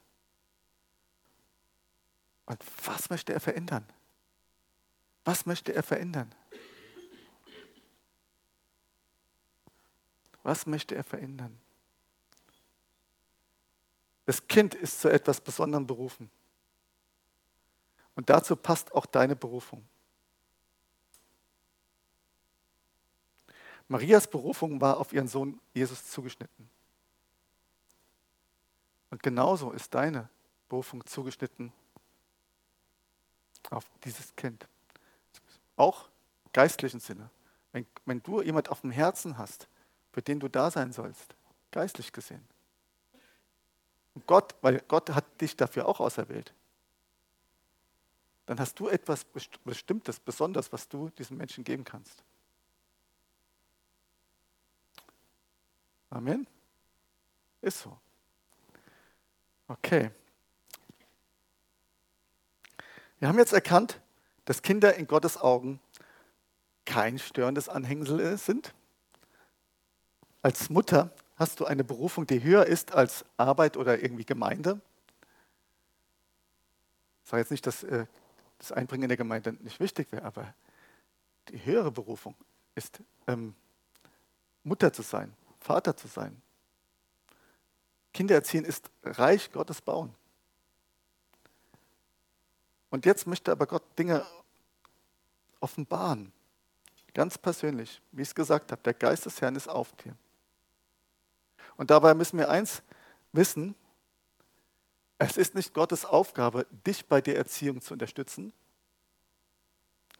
Und 2.47 2.63
was 2.85 3.11
möchte 3.11 3.33
er 3.33 3.41
verändern? 3.41 3.87
Was 5.31 5.47
möchte 5.47 5.73
er 5.73 5.85
verändern? 5.85 6.35
Was 10.43 10.66
möchte 10.66 10.97
er 10.97 11.05
verändern? 11.05 11.57
Das 14.27 14.49
Kind 14.49 14.75
ist 14.75 15.01
zu 15.01 15.09
etwas 15.09 15.40
Besonderem 15.40 15.87
berufen. 15.87 16.29
Und 18.16 18.29
dazu 18.29 18.57
passt 18.57 18.93
auch 18.93 19.07
deine 19.07 19.37
Berufung. 19.37 19.87
Marias 23.87 24.29
Berufung 24.29 24.81
war 24.81 24.99
auf 24.99 25.12
ihren 25.12 25.29
Sohn 25.29 25.61
Jesus 25.73 26.11
zugeschnitten. 26.11 26.69
Und 29.11 29.23
genauso 29.23 29.71
ist 29.71 29.95
deine 29.95 30.29
Berufung 30.69 31.07
zugeschnitten 31.07 31.73
auf 33.71 33.85
dieses 34.03 34.35
Kind. 34.35 34.66
Auch 35.81 36.11
geistlichen 36.53 37.01
Sinne. 37.01 37.31
Wenn, 37.73 37.87
wenn 38.05 38.23
du 38.23 38.43
jemand 38.43 38.69
auf 38.69 38.83
dem 38.83 38.90
Herzen 38.90 39.38
hast, 39.38 39.66
für 40.12 40.21
den 40.21 40.38
du 40.38 40.49
da 40.49 40.71
sein 40.71 40.93
sollst, 40.93 41.35
geistlich 41.71 42.12
gesehen. 42.12 42.47
Und 44.14 44.27
Gott, 44.27 44.55
weil 44.61 44.81
Gott 44.88 45.09
hat 45.09 45.40
dich 45.40 45.57
dafür 45.57 45.88
auch 45.88 45.99
auserwählt. 45.99 46.53
Dann 48.45 48.61
hast 48.61 48.79
du 48.79 48.88
etwas 48.88 49.25
Bestimmtes, 49.64 50.21
Besonderes, 50.21 50.71
was 50.71 50.87
du 50.87 51.09
diesem 51.16 51.38
Menschen 51.38 51.64
geben 51.64 51.85
kannst. 51.85 52.23
Amen. 56.11 56.47
Ist 57.62 57.81
so. 57.81 57.97
Okay. 59.66 60.11
Wir 63.19 63.29
haben 63.29 63.38
jetzt 63.38 63.55
erkannt, 63.55 63.99
dass 64.51 64.63
Kinder 64.63 64.97
in 64.97 65.07
Gottes 65.07 65.37
Augen 65.37 65.79
kein 66.85 67.21
störendes 67.21 67.69
Anhängsel 67.69 68.37
sind. 68.37 68.75
Als 70.43 70.71
Mutter 70.71 71.15
hast 71.37 71.61
du 71.61 71.67
eine 71.67 71.85
Berufung, 71.85 72.27
die 72.27 72.43
höher 72.43 72.67
ist 72.67 72.91
als 72.91 73.25
Arbeit 73.37 73.77
oder 73.77 74.03
irgendwie 74.03 74.25
Gemeinde. 74.25 74.81
Ich 77.23 77.31
sage 77.31 77.43
jetzt 77.43 77.53
nicht, 77.53 77.65
dass 77.65 77.85
äh, 77.85 78.07
das 78.59 78.73
Einbringen 78.73 79.05
in 79.05 79.09
der 79.11 79.17
Gemeinde 79.17 79.53
nicht 79.53 79.79
wichtig 79.79 80.11
wäre, 80.11 80.25
aber 80.25 80.53
die 81.51 81.65
höhere 81.65 81.93
Berufung 81.93 82.35
ist, 82.75 83.01
ähm, 83.29 83.55
Mutter 84.65 84.93
zu 84.93 85.03
sein, 85.03 85.33
Vater 85.61 85.97
zu 85.97 86.09
sein. 86.09 86.43
Kinder 88.13 88.35
erziehen 88.35 88.65
ist 88.65 88.91
Reich 89.05 89.53
Gottes 89.53 89.81
bauen. 89.81 90.13
Und 92.91 93.07
jetzt 93.07 93.29
möchte 93.29 93.53
aber 93.53 93.69
Gott 93.69 93.85
Dinge 93.97 94.27
offenbaren. 95.61 96.33
Ganz 97.14 97.38
persönlich, 97.38 98.01
wie 98.12 98.23
ich 98.23 98.29
es 98.29 98.35
gesagt 98.35 98.73
habe, 98.73 98.83
der 98.83 98.94
Geist 98.94 99.27
des 99.27 99.40
Herrn 99.40 99.57
ist 99.57 99.68
auf 99.68 99.92
dir. 99.96 100.16
Und 101.77 101.90
dabei 101.90 102.14
müssen 102.14 102.38
wir 102.38 102.51
eins 102.51 102.83
wissen, 103.33 103.75
es 105.18 105.37
ist 105.37 105.55
nicht 105.55 105.75
Gottes 105.75 106.05
Aufgabe, 106.05 106.66
dich 106.87 107.07
bei 107.07 107.20
der 107.20 107.37
Erziehung 107.37 107.81
zu 107.81 107.92
unterstützen, 107.92 108.53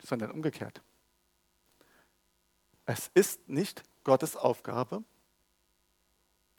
sondern 0.03 0.31
umgekehrt. 0.31 0.83
Es 2.87 3.11
ist 3.15 3.49
nicht 3.49 3.83
Gottes 4.05 4.37
Aufgabe, 4.37 5.05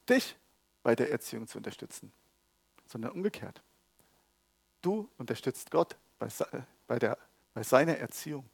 dich 0.10 0.38
bei 0.82 0.96
der 0.96 1.12
Erziehung 1.12 1.48
zu 1.48 1.58
unterstützen, 1.58 2.12
sondern 2.88 3.12
umgekehrt. 3.12 3.62
Du 4.82 5.10
unterstützt 5.18 5.70
Gott 5.70 5.98
bei, 6.18 6.30
bei, 6.88 7.00
der, 7.00 7.18
bei 7.54 7.64
seiner 7.64 7.98
Erziehung 7.98 8.50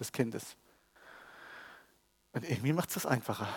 des 0.00 0.12
Kindes. 0.12 0.56
Und 2.32 2.48
irgendwie 2.48 2.72
macht 2.72 2.88
es 2.88 2.94
das 2.94 3.06
einfacher. 3.06 3.48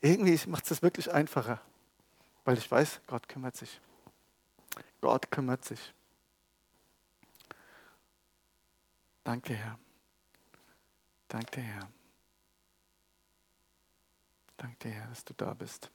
Irgendwie 0.00 0.38
macht 0.48 0.64
es 0.64 0.70
das 0.70 0.82
wirklich 0.82 1.12
einfacher, 1.12 1.60
weil 2.44 2.58
ich 2.58 2.68
weiß, 2.68 3.00
Gott 3.06 3.28
kümmert 3.28 3.56
sich. 3.56 3.80
Gott 5.00 5.30
kümmert 5.30 5.64
sich. 5.64 5.94
Danke, 9.22 9.54
Herr. 9.54 9.78
Danke, 11.28 11.60
Herr. 11.60 11.88
Danke, 14.56 14.90
Herr, 14.90 15.06
dass 15.08 15.24
du 15.24 15.34
da 15.34 15.54
bist. 15.54 15.90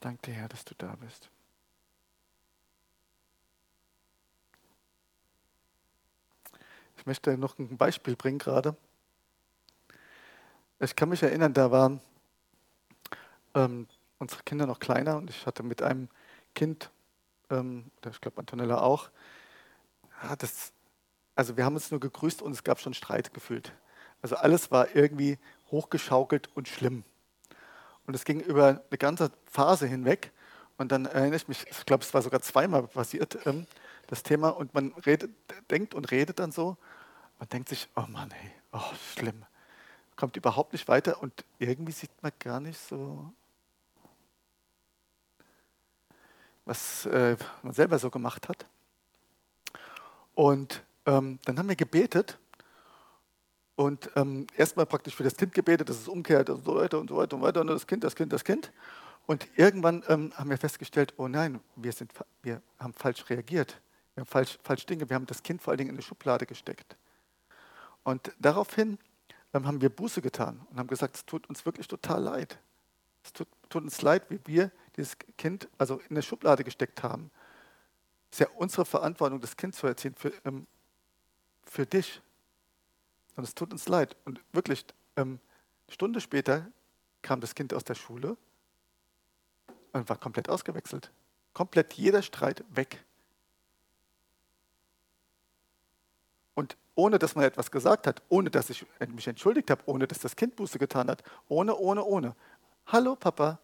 Danke 0.00 0.22
dir, 0.30 0.34
Herr, 0.34 0.48
dass 0.48 0.64
du 0.64 0.74
da 0.76 0.94
bist. 0.96 1.28
Ich 6.96 7.06
möchte 7.06 7.36
noch 7.36 7.58
ein 7.58 7.76
Beispiel 7.76 8.16
bringen 8.16 8.38
gerade. 8.38 8.76
Ich 10.80 10.94
kann 10.94 11.08
mich 11.08 11.22
erinnern, 11.22 11.52
da 11.52 11.70
waren 11.70 12.00
ähm, 13.54 13.88
unsere 14.18 14.42
Kinder 14.44 14.66
noch 14.66 14.78
kleiner 14.78 15.16
und 15.16 15.30
ich 15.30 15.46
hatte 15.46 15.62
mit 15.62 15.82
einem 15.82 16.08
Kind, 16.54 16.90
ähm, 17.50 17.90
ich 18.08 18.20
glaube 18.20 18.38
Antonella 18.38 18.80
auch, 18.80 19.10
ja, 20.22 20.36
das, 20.36 20.72
also 21.34 21.56
wir 21.56 21.64
haben 21.64 21.74
uns 21.74 21.90
nur 21.90 22.00
gegrüßt 22.00 22.42
und 22.42 22.52
es 22.52 22.62
gab 22.62 22.80
schon 22.80 22.94
Streit 22.94 23.34
gefühlt. 23.34 23.72
Also 24.22 24.36
alles 24.36 24.70
war 24.70 24.94
irgendwie 24.94 25.38
hochgeschaukelt 25.70 26.48
und 26.56 26.68
schlimm. 26.68 27.04
Und 28.08 28.14
es 28.14 28.24
ging 28.24 28.40
über 28.40 28.80
eine 28.88 28.98
ganze 28.98 29.30
Phase 29.44 29.86
hinweg. 29.86 30.32
Und 30.78 30.92
dann 30.92 31.04
erinnere 31.04 31.36
ich 31.36 31.46
mich, 31.46 31.66
ich 31.68 31.84
glaube, 31.84 32.02
es 32.02 32.14
war 32.14 32.22
sogar 32.22 32.40
zweimal 32.40 32.86
passiert, 32.86 33.38
ähm, 33.44 33.66
das 34.06 34.22
Thema. 34.22 34.48
Und 34.48 34.72
man 34.72 34.94
redet, 35.04 35.30
denkt 35.70 35.94
und 35.94 36.10
redet 36.10 36.38
dann 36.38 36.50
so. 36.50 36.78
Man 37.38 37.50
denkt 37.50 37.68
sich, 37.68 37.86
oh 37.96 38.06
Mann, 38.08 38.30
hey, 38.30 38.50
oh, 38.72 38.80
schlimm. 39.14 39.44
Kommt 40.16 40.38
überhaupt 40.38 40.72
nicht 40.72 40.88
weiter 40.88 41.22
und 41.22 41.44
irgendwie 41.58 41.92
sieht 41.92 42.10
man 42.22 42.32
gar 42.38 42.60
nicht 42.60 42.80
so, 42.80 43.30
was 46.64 47.04
äh, 47.04 47.36
man 47.62 47.74
selber 47.74 47.98
so 47.98 48.08
gemacht 48.08 48.48
hat. 48.48 48.64
Und 50.34 50.82
ähm, 51.04 51.40
dann 51.44 51.58
haben 51.58 51.68
wir 51.68 51.76
gebetet 51.76 52.38
und 53.78 54.10
ähm, 54.16 54.48
erstmal 54.56 54.86
praktisch 54.86 55.14
für 55.14 55.22
das 55.22 55.36
Kind 55.36 55.54
gebetet, 55.54 55.88
dass 55.88 56.00
es 56.00 56.08
umkehrt 56.08 56.50
und 56.50 56.64
so 56.64 56.74
weiter 56.74 56.98
und 56.98 57.08
so 57.08 57.16
weiter 57.16 57.36
und 57.36 57.42
weiter 57.42 57.60
und 57.60 57.68
das 57.68 57.86
Kind, 57.86 58.02
das 58.02 58.16
Kind, 58.16 58.32
das 58.32 58.42
Kind. 58.42 58.72
Und 59.26 59.46
irgendwann 59.54 60.02
ähm, 60.08 60.32
haben 60.34 60.50
wir 60.50 60.58
festgestellt, 60.58 61.14
oh 61.16 61.28
nein, 61.28 61.60
wir, 61.76 61.92
sind, 61.92 62.12
wir 62.42 62.60
haben 62.80 62.92
falsch 62.92 63.30
reagiert. 63.30 63.80
Wir 64.14 64.22
haben 64.22 64.26
falsch, 64.26 64.58
falsch 64.64 64.84
Dinge, 64.84 65.08
wir 65.08 65.14
haben 65.14 65.26
das 65.26 65.44
Kind 65.44 65.62
vor 65.62 65.70
allen 65.70 65.78
Dingen 65.78 65.90
in 65.90 65.94
eine 65.94 66.02
Schublade 66.02 66.44
gesteckt. 66.44 66.96
Und 68.02 68.32
daraufhin 68.40 68.98
ähm, 69.54 69.64
haben 69.64 69.80
wir 69.80 69.90
Buße 69.90 70.22
getan 70.22 70.66
und 70.72 70.78
haben 70.80 70.88
gesagt, 70.88 71.14
es 71.14 71.24
tut 71.24 71.48
uns 71.48 71.64
wirklich 71.64 71.86
total 71.86 72.20
leid. 72.20 72.58
Es 73.22 73.32
tut, 73.32 73.46
tut 73.68 73.84
uns 73.84 74.02
leid, 74.02 74.24
wie 74.28 74.40
wir 74.44 74.72
dieses 74.96 75.16
Kind 75.36 75.68
also 75.78 75.98
in 76.00 76.16
eine 76.16 76.22
Schublade 76.22 76.64
gesteckt 76.64 77.04
haben. 77.04 77.30
Es 78.32 78.40
ist 78.40 78.48
ja 78.48 78.56
unsere 78.56 78.84
Verantwortung, 78.84 79.40
das 79.40 79.56
Kind 79.56 79.76
zu 79.76 79.86
erziehen 79.86 80.16
für, 80.16 80.32
ähm, 80.44 80.66
für 81.62 81.86
dich. 81.86 82.20
Und 83.38 83.44
es 83.44 83.54
tut 83.54 83.70
uns 83.70 83.86
leid. 83.86 84.16
Und 84.24 84.40
wirklich, 84.52 84.84
ähm, 85.14 85.38
eine 85.86 85.94
Stunde 85.94 86.20
später 86.20 86.66
kam 87.22 87.40
das 87.40 87.54
Kind 87.54 87.72
aus 87.72 87.84
der 87.84 87.94
Schule 87.94 88.36
und 89.92 90.08
war 90.08 90.16
komplett 90.16 90.48
ausgewechselt. 90.48 91.12
Komplett 91.52 91.92
jeder 91.92 92.22
Streit 92.22 92.64
weg. 92.70 93.04
Und 96.56 96.76
ohne 96.96 97.20
dass 97.20 97.36
man 97.36 97.44
etwas 97.44 97.70
gesagt 97.70 98.08
hat, 98.08 98.22
ohne 98.28 98.50
dass 98.50 98.70
ich 98.70 98.84
mich 99.06 99.28
entschuldigt 99.28 99.70
habe, 99.70 99.82
ohne 99.86 100.08
dass 100.08 100.18
das 100.18 100.34
Kind 100.34 100.56
Buße 100.56 100.80
getan 100.80 101.08
hat, 101.08 101.22
ohne, 101.46 101.76
ohne, 101.76 102.02
ohne. 102.02 102.34
Hallo 102.86 103.14
Papa. 103.14 103.60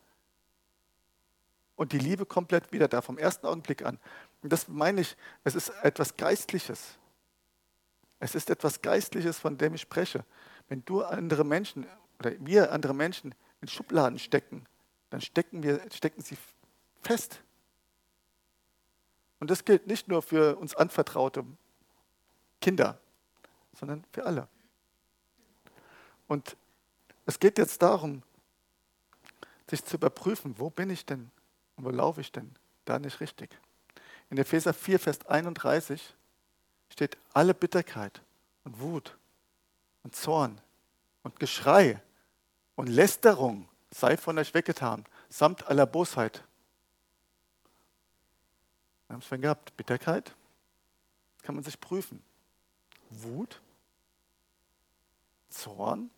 Und 1.75 1.91
die 1.91 1.99
Liebe 1.99 2.27
komplett 2.27 2.71
wieder 2.71 2.87
da, 2.87 3.03
vom 3.03 3.19
ersten 3.19 3.49
Augenblick 3.49 3.85
an. 3.85 3.99
Und 4.41 4.53
das 4.53 4.69
meine 4.69 5.01
ich, 5.01 5.17
es 5.43 5.57
ist 5.57 5.71
etwas 5.83 6.17
Geistliches. 6.17 6.97
Es 8.25 8.35
ist 8.35 8.49
etwas 8.49 8.81
Geistliches, 8.81 9.39
von 9.39 9.59
dem 9.59 9.75
ich 9.75 9.83
spreche. 9.83 10.25
Wenn 10.69 10.83
du 10.87 11.03
andere 11.03 11.45
Menschen 11.45 11.87
oder 12.19 12.33
wir 12.39 12.73
andere 12.73 12.95
Menschen 12.95 13.35
in 13.61 13.69
Schubladen 13.69 14.19
stecken, 14.19 14.65
dann 15.11 15.21
stecken, 15.21 15.63
wir, 15.63 15.79
stecken 15.93 16.23
sie 16.23 16.39
fest. 17.03 17.43
Und 19.41 19.51
das 19.51 19.67
gilt 19.67 19.87
nicht 19.87 20.09
nur 20.09 20.23
für 20.23 20.57
uns 20.57 20.75
anvertraute 20.75 21.45
Kinder, 22.63 22.99
sondern 23.79 24.07
für 24.11 24.25
alle. 24.25 24.49
Und 26.27 26.57
es 27.27 27.39
geht 27.39 27.59
jetzt 27.59 27.83
darum, 27.83 28.23
sich 29.69 29.85
zu 29.85 29.97
überprüfen, 29.97 30.59
wo 30.59 30.71
bin 30.71 30.89
ich 30.89 31.05
denn 31.05 31.31
und 31.77 31.85
wo 31.85 31.91
laufe 31.91 32.23
ich 32.23 32.33
denn 32.33 32.55
da 32.87 32.99
nicht 32.99 33.21
richtig. 33.21 33.51
In 34.31 34.39
Epheser 34.39 34.73
4, 34.73 34.99
Vers 34.99 35.27
31 35.27 36.17
steht 36.95 37.19
alle 37.33 37.55
Bitterkeit 37.55 38.23
und 38.63 38.79
Wut 38.79 39.19
und 40.05 40.15
Zorn 40.15 40.61
und 41.25 41.41
Geschrei 41.41 42.01
und 42.77 42.87
Lästerung 42.87 43.69
sei 43.91 44.17
von 44.17 44.39
euch 44.39 44.55
weggetan, 44.55 45.05
samt 45.29 45.67
aller 45.67 45.87
Bosheit. 45.87 46.45
Wir 49.09 49.15
haben 49.15 49.21
es 49.23 49.27
vorhin 49.27 49.43
gehabt, 49.43 49.77
Bitterkeit, 49.77 50.37
kann 51.43 51.57
man 51.57 51.65
sich 51.65 51.81
prüfen. 51.81 52.23
Wut, 53.11 53.61
Zorn, 55.49 56.11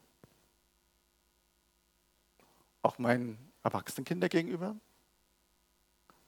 auch 2.83 2.99
meinen 2.99 3.39
erwachsenen 3.63 4.05
Kindern 4.05 4.29
gegenüber, 4.29 4.77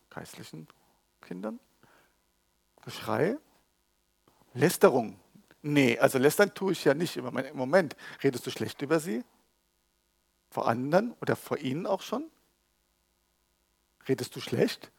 geistlichen 0.08 0.66
Kindern, 1.20 1.60
Geschrei, 2.82 3.36
Lästerung. 4.54 5.18
Nee, 5.62 5.98
also 5.98 6.18
lästern 6.18 6.54
tue 6.54 6.72
ich 6.72 6.84
ja 6.84 6.94
nicht 6.94 7.16
im 7.16 7.24
Moment. 7.56 7.96
Redest 8.22 8.46
du 8.46 8.50
schlecht 8.50 8.80
über 8.82 9.00
sie? 9.00 9.24
Vor 10.50 10.68
anderen 10.68 11.12
oder 11.20 11.36
vor 11.36 11.58
ihnen 11.58 11.86
auch 11.86 12.00
schon? 12.00 12.30
Redest 14.08 14.34
du 14.36 14.40
schlecht? 14.40 14.90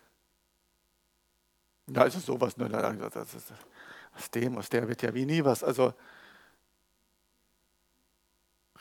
Ja, 1.88 2.02
also 2.02 2.20
sowas, 2.20 2.58
ne, 2.58 2.68
ist, 2.68 3.54
aus 4.14 4.30
dem, 4.32 4.58
aus 4.58 4.70
der 4.70 4.88
wird 4.88 5.02
ja 5.02 5.14
wie 5.14 5.26
nie 5.26 5.44
was. 5.44 5.64
Also 5.64 5.94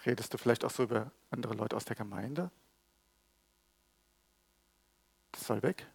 redest 0.05 0.35
du 0.35 0.39
vielleicht 0.39 0.64
auch 0.64 0.71
so 0.71 0.83
über 0.83 1.11
andere 1.31 1.55
Leute 1.55 1.77
aus 1.77 1.87
der 1.87 1.97
Gemeinde? 1.97 2.51
Das 5.33 5.47
soll 5.47 5.62
weg. 5.62 5.87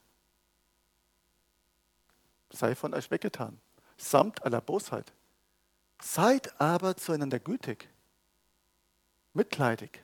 Sei 2.50 2.74
von 2.74 2.94
euch 2.94 3.12
weggetan 3.12 3.60
samt 4.04 4.44
aller 4.44 4.62
Bosheit. 4.62 5.12
Seid 6.02 6.60
aber 6.60 6.98
zueinander 6.98 7.40
gütig, 7.40 7.88
mitleidig, 9.34 10.04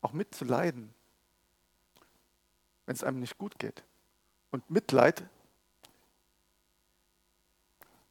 auch 0.00 0.12
mitzuleiden, 0.12 0.94
wenn 2.86 2.94
es 2.94 3.04
einem 3.04 3.20
nicht 3.20 3.38
gut 3.38 3.58
geht. 3.58 3.84
Und 4.50 4.68
Mitleid, 4.70 5.24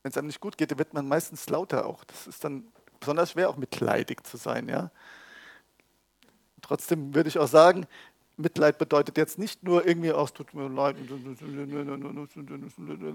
wenn 0.01 0.11
es 0.11 0.17
einem 0.17 0.27
nicht 0.27 0.41
gut 0.41 0.57
geht, 0.57 0.77
wird 0.77 0.93
man 0.93 1.07
meistens 1.07 1.49
lauter 1.49 1.85
auch. 1.85 2.03
Das 2.03 2.27
ist 2.27 2.43
dann 2.43 2.71
besonders 2.99 3.31
schwer, 3.31 3.49
auch 3.49 3.57
mitleidig 3.57 4.25
zu 4.25 4.37
sein. 4.37 4.67
Ja? 4.67 4.91
Trotzdem 6.61 7.15
würde 7.15 7.29
ich 7.29 7.39
auch 7.39 7.47
sagen, 7.47 7.87
Mitleid 8.35 8.77
bedeutet 8.77 9.17
jetzt 9.17 9.37
nicht 9.37 9.63
nur 9.63 9.85
irgendwie, 9.85 10.11
oh, 10.11 10.23
es 10.23 10.33
tut 10.33 10.53
mir 10.53 10.67
leid, 10.67 10.95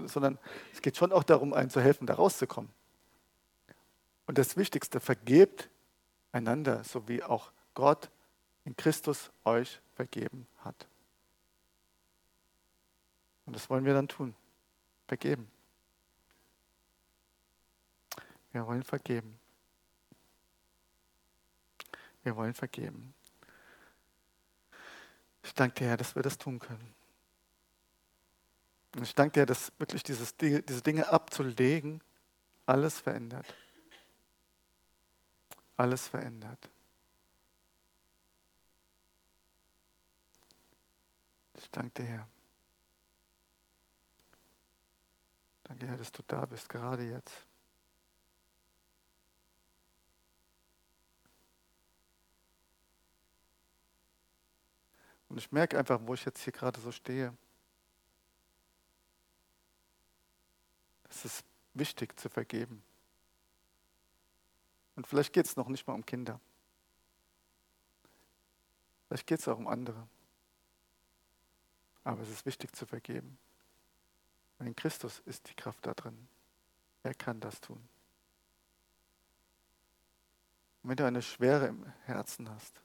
sondern 0.05 0.37
es 0.73 0.81
geht 0.81 0.95
schon 0.95 1.11
auch 1.11 1.23
darum, 1.23 1.53
einem 1.53 1.69
zu 1.69 1.81
helfen, 1.81 2.07
da 2.07 2.13
rauszukommen. 2.13 2.71
Und 4.27 4.37
das 4.37 4.55
Wichtigste, 4.55 4.99
vergebt 4.99 5.69
einander, 6.31 6.83
so 6.83 7.07
wie 7.07 7.23
auch 7.23 7.51
Gott 7.73 8.09
in 8.63 8.75
Christus 8.77 9.31
euch 9.43 9.81
vergeben 9.95 10.47
hat. 10.59 10.87
Und 13.45 13.55
das 13.55 13.69
wollen 13.69 13.83
wir 13.85 13.93
dann 13.93 14.07
tun. 14.07 14.35
Vergeben. 15.07 15.49
Wir 18.51 18.65
wollen 18.67 18.83
vergeben. 18.83 19.39
Wir 22.23 22.35
wollen 22.35 22.53
vergeben. 22.53 23.13
Ich 25.43 25.53
danke 25.53 25.75
dir, 25.79 25.89
Herr, 25.89 25.97
dass 25.97 26.15
wir 26.15 26.21
das 26.21 26.37
tun 26.37 26.59
können. 26.59 26.93
Und 28.95 29.03
ich 29.03 29.15
danke 29.15 29.39
dir, 29.39 29.45
dass 29.45 29.71
wirklich 29.77 30.03
dieses, 30.03 30.35
diese 30.37 30.81
Dinge 30.81 31.07
abzulegen 31.09 32.01
alles 32.65 32.99
verändert. 32.99 33.53
Alles 35.77 36.07
verändert. 36.07 36.69
Ich 41.55 41.69
danke 41.71 42.03
dir, 42.03 42.09
Herr. 42.09 42.27
Danke, 45.63 45.87
Herr, 45.87 45.97
dass 45.97 46.11
du 46.11 46.23
da 46.25 46.45
bist, 46.45 46.67
gerade 46.67 47.03
jetzt. 47.03 47.48
Und 55.29 55.37
ich 55.37 55.51
merke 55.51 55.77
einfach, 55.77 55.99
wo 56.03 56.13
ich 56.13 56.25
jetzt 56.25 56.41
hier 56.41 56.53
gerade 56.53 56.79
so 56.81 56.91
stehe. 56.91 57.35
Es 61.09 61.25
ist 61.25 61.45
wichtig 61.73 62.19
zu 62.19 62.29
vergeben. 62.29 62.83
Und 64.95 65.07
vielleicht 65.07 65.31
geht 65.31 65.45
es 65.45 65.55
noch 65.55 65.69
nicht 65.69 65.87
mal 65.87 65.93
um 65.93 66.05
Kinder. 66.05 66.39
Vielleicht 69.07 69.27
geht 69.27 69.39
es 69.39 69.47
auch 69.47 69.57
um 69.57 69.67
andere. 69.67 70.07
Aber 72.03 72.21
es 72.21 72.29
ist 72.29 72.45
wichtig 72.45 72.75
zu 72.75 72.85
vergeben. 72.85 73.37
Und 74.57 74.67
in 74.67 74.75
Christus 74.75 75.21
ist 75.25 75.47
die 75.49 75.55
Kraft 75.55 75.85
da 75.85 75.93
drin. 75.93 76.27
Er 77.03 77.13
kann 77.13 77.39
das 77.39 77.61
tun. 77.61 77.87
wenn 80.83 80.95
du 80.95 81.05
eine 81.05 81.21
Schwere 81.21 81.67
im 81.67 81.85
Herzen 82.05 82.49
hast, 82.49 82.81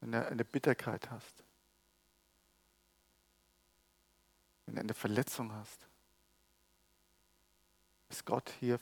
wenn 0.00 0.12
du 0.12 0.26
eine 0.26 0.44
Bitterkeit 0.44 1.10
hast, 1.10 1.44
wenn 4.66 4.76
du 4.76 4.80
eine 4.80 4.94
Verletzung 4.94 5.52
hast, 5.52 5.86
ist 8.10 8.24
Gott 8.24 8.52
hier, 8.60 8.78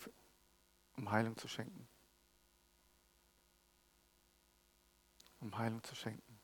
um 0.96 1.10
Heilung 1.10 1.36
zu 1.36 1.48
schenken. 1.48 1.88
Um 5.40 5.56
Heilung 5.56 5.82
zu 5.82 5.94
schenken. 5.94 6.40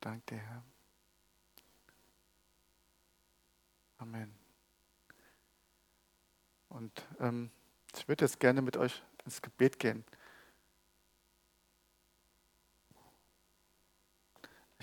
Dank 0.00 0.26
dir, 0.26 0.38
Herr. 0.38 0.62
Amen. 3.98 4.34
Und 6.68 7.06
ähm, 7.20 7.50
ich 7.94 8.08
würde 8.08 8.24
jetzt 8.24 8.40
gerne 8.40 8.62
mit 8.62 8.76
euch 8.76 9.02
ins 9.24 9.40
Gebet 9.42 9.78
gehen. 9.78 10.04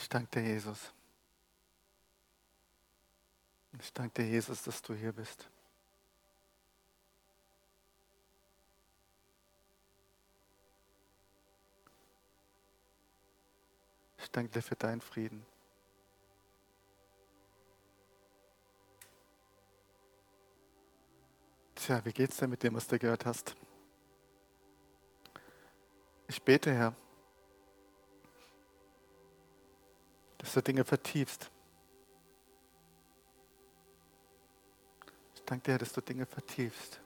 Ich 0.01 0.07
danke 0.07 0.39
dir, 0.39 0.47
Jesus. 0.47 0.93
Ich 3.81 3.91
danke 3.91 4.23
dir, 4.23 4.29
Jesus, 4.29 4.63
dass 4.63 4.81
du 4.81 4.93
hier 4.93 5.11
bist. 5.11 5.49
Ich 14.19 14.31
danke 14.31 14.53
dir 14.53 14.61
für 14.61 14.77
deinen 14.77 15.01
Frieden. 15.01 15.45
Tja, 21.75 22.03
wie 22.05 22.13
geht's 22.13 22.37
dir 22.37 22.47
mit 22.47 22.63
dem, 22.63 22.73
was 22.73 22.87
du 22.87 22.97
gehört 22.97 23.25
hast? 23.25 23.53
Ich 26.29 26.41
bete, 26.41 26.73
Herr, 26.73 26.95
dass 30.39 30.53
du 30.53 30.63
Dinge 30.63 30.83
vertiefst. 30.83 31.51
Ich 35.35 35.43
danke 35.43 35.71
dir, 35.71 35.77
dass 35.77 35.93
du 35.93 36.01
Dinge 36.01 36.25
vertiefst. 36.25 36.99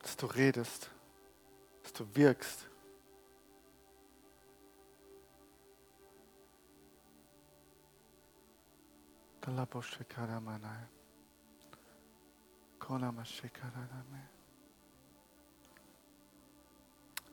Dass 0.00 0.16
du 0.16 0.26
redest, 0.26 0.90
dass 1.82 1.92
du 1.92 2.06
wirkst. 2.14 2.68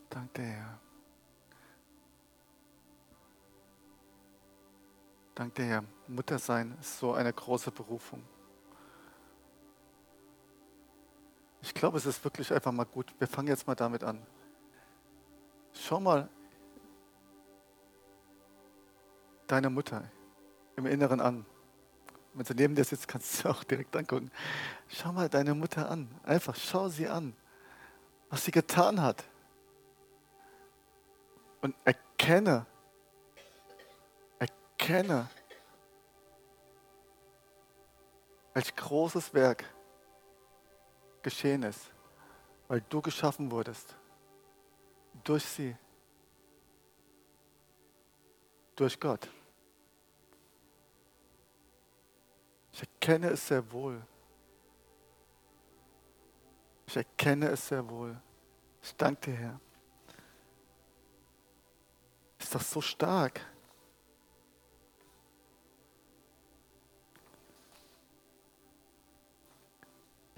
Danke, 0.09 0.41
Herr. 0.41 0.88
Danke, 5.39 5.63
Herr. 5.63 5.85
Mutter 6.05 6.37
sein 6.37 6.75
ist 6.81 6.99
so 6.99 7.13
eine 7.13 7.31
große 7.31 7.71
Berufung. 7.71 8.21
Ich 11.61 11.73
glaube, 11.73 11.97
es 11.97 12.05
ist 12.05 12.21
wirklich 12.25 12.51
einfach 12.51 12.73
mal 12.73 12.83
gut. 12.83 13.15
Wir 13.19 13.25
fangen 13.25 13.47
jetzt 13.47 13.65
mal 13.65 13.73
damit 13.73 14.03
an. 14.03 14.21
Schau 15.71 16.01
mal 16.01 16.27
deine 19.47 19.69
Mutter 19.69 20.11
im 20.75 20.85
Inneren 20.85 21.21
an. 21.21 21.45
Wenn 22.33 22.45
du 22.45 22.53
neben 22.55 22.75
dir 22.75 22.83
sitzt, 22.83 23.07
kannst 23.07 23.41
du 23.41 23.49
auch 23.51 23.63
direkt 23.63 23.95
angucken. 23.95 24.31
Schau 24.89 25.13
mal 25.13 25.29
deine 25.29 25.55
Mutter 25.55 25.89
an. 25.89 26.13
Einfach 26.23 26.57
schau 26.57 26.89
sie 26.89 27.07
an, 27.07 27.33
was 28.29 28.43
sie 28.43 28.51
getan 28.51 29.01
hat. 29.01 29.23
Und 31.61 31.77
erkenne, 31.85 32.65
erkenne, 34.89 35.29
welch 38.53 38.75
großes 38.75 39.33
Werk 39.33 39.63
geschehen 41.21 41.63
ist, 41.63 41.91
weil 42.67 42.81
du 42.81 43.01
geschaffen 43.01 43.51
wurdest. 43.51 43.95
Durch 45.23 45.45
sie. 45.45 45.75
Durch 48.75 48.99
Gott. 48.99 49.27
Ich 52.71 52.81
erkenne 52.81 53.29
es 53.31 53.47
sehr 53.47 53.71
wohl. 53.71 54.01
Ich 56.87 56.95
erkenne 56.95 57.49
es 57.49 57.67
sehr 57.67 57.87
wohl. 57.87 58.19
Ich 58.81 58.95
danke 58.95 59.31
dir, 59.31 59.37
Herr. 59.37 59.59
Ist 62.39 62.55
das 62.55 62.71
so 62.71 62.81
stark? 62.81 63.41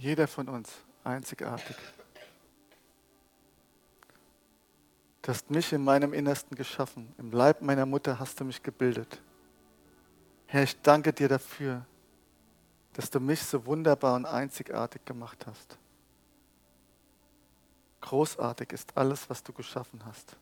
Jeder 0.02 0.28
von 0.28 0.50
uns 0.50 0.74
einzigartig. 1.04 1.76
Du 5.22 5.30
hast 5.30 5.52
mich 5.52 5.72
in 5.74 5.84
meinem 5.84 6.12
Innersten 6.14 6.58
geschaffen. 6.58 7.14
Im 7.20 7.32
Leib 7.32 7.62
meiner 7.62 7.86
Mutter 7.86 8.18
hast 8.18 8.40
du 8.40 8.44
mich 8.44 8.64
gebildet. 8.64 9.22
Herr, 10.48 10.64
ich 10.64 10.82
danke 10.82 11.14
dir 11.14 11.28
dafür, 11.28 11.86
dass 12.94 13.12
du 13.12 13.20
mich 13.20 13.44
so 13.44 13.64
wunderbar 13.68 14.16
und 14.16 14.26
einzigartig 14.26 15.06
gemacht 15.06 15.46
hast. 15.46 15.78
Großartig 18.02 18.72
ist 18.72 18.98
alles, 18.98 19.30
was 19.30 19.44
du 19.44 19.54
geschaffen 19.54 20.04
hast. 20.04 20.36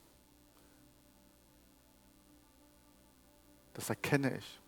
Das 3.73 3.89
erkenne 3.89 4.37
ich. 4.37 4.61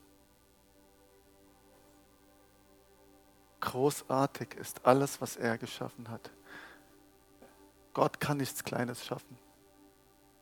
Großartig 3.62 4.56
ist 4.56 4.86
alles, 4.86 5.22
was 5.22 5.38
er 5.38 5.58
geschaffen 5.58 6.10
hat. 6.10 6.32
Gott 7.94 8.20
kann 8.20 8.38
nichts 8.38 8.64
Kleines 8.64 9.06
schaffen. 9.06 9.38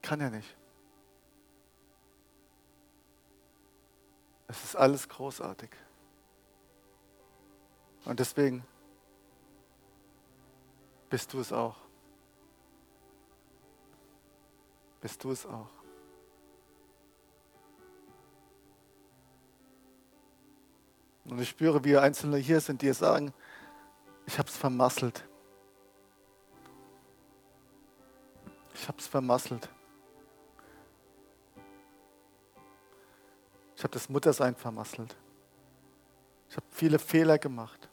Kann 0.02 0.22
er 0.22 0.30
nicht. 0.30 0.56
Es 4.48 4.64
ist 4.64 4.76
alles 4.76 5.08
großartig. 5.08 5.70
Und 8.06 8.20
deswegen 8.20 8.66
bist 11.10 11.34
du 11.34 11.40
es 11.40 11.52
auch. 11.52 11.76
Bist 15.02 15.24
du 15.24 15.32
es 15.32 15.46
auch. 15.46 15.79
Und 21.30 21.40
ich 21.40 21.50
spüre, 21.50 21.84
wie 21.84 21.96
Einzelne 21.96 22.38
hier 22.38 22.60
sind, 22.60 22.82
die 22.82 22.92
sagen, 22.92 23.34
ich 24.26 24.38
habe 24.38 24.50
es 24.50 24.58
vermasselt. 24.58 25.24
Ich 28.74 28.88
habe 28.88 28.98
es 28.98 29.08
vermasselt. 29.08 29.70
Ich 33.76 33.84
habe 33.84 33.94
das 33.94 34.10
Muttersein 34.10 34.56
vermasselt. 34.56 35.16
Ich 36.50 36.56
habe 36.56 36.66
viele 36.70 36.98
Fehler 36.98 37.38
gemacht. 37.38 37.90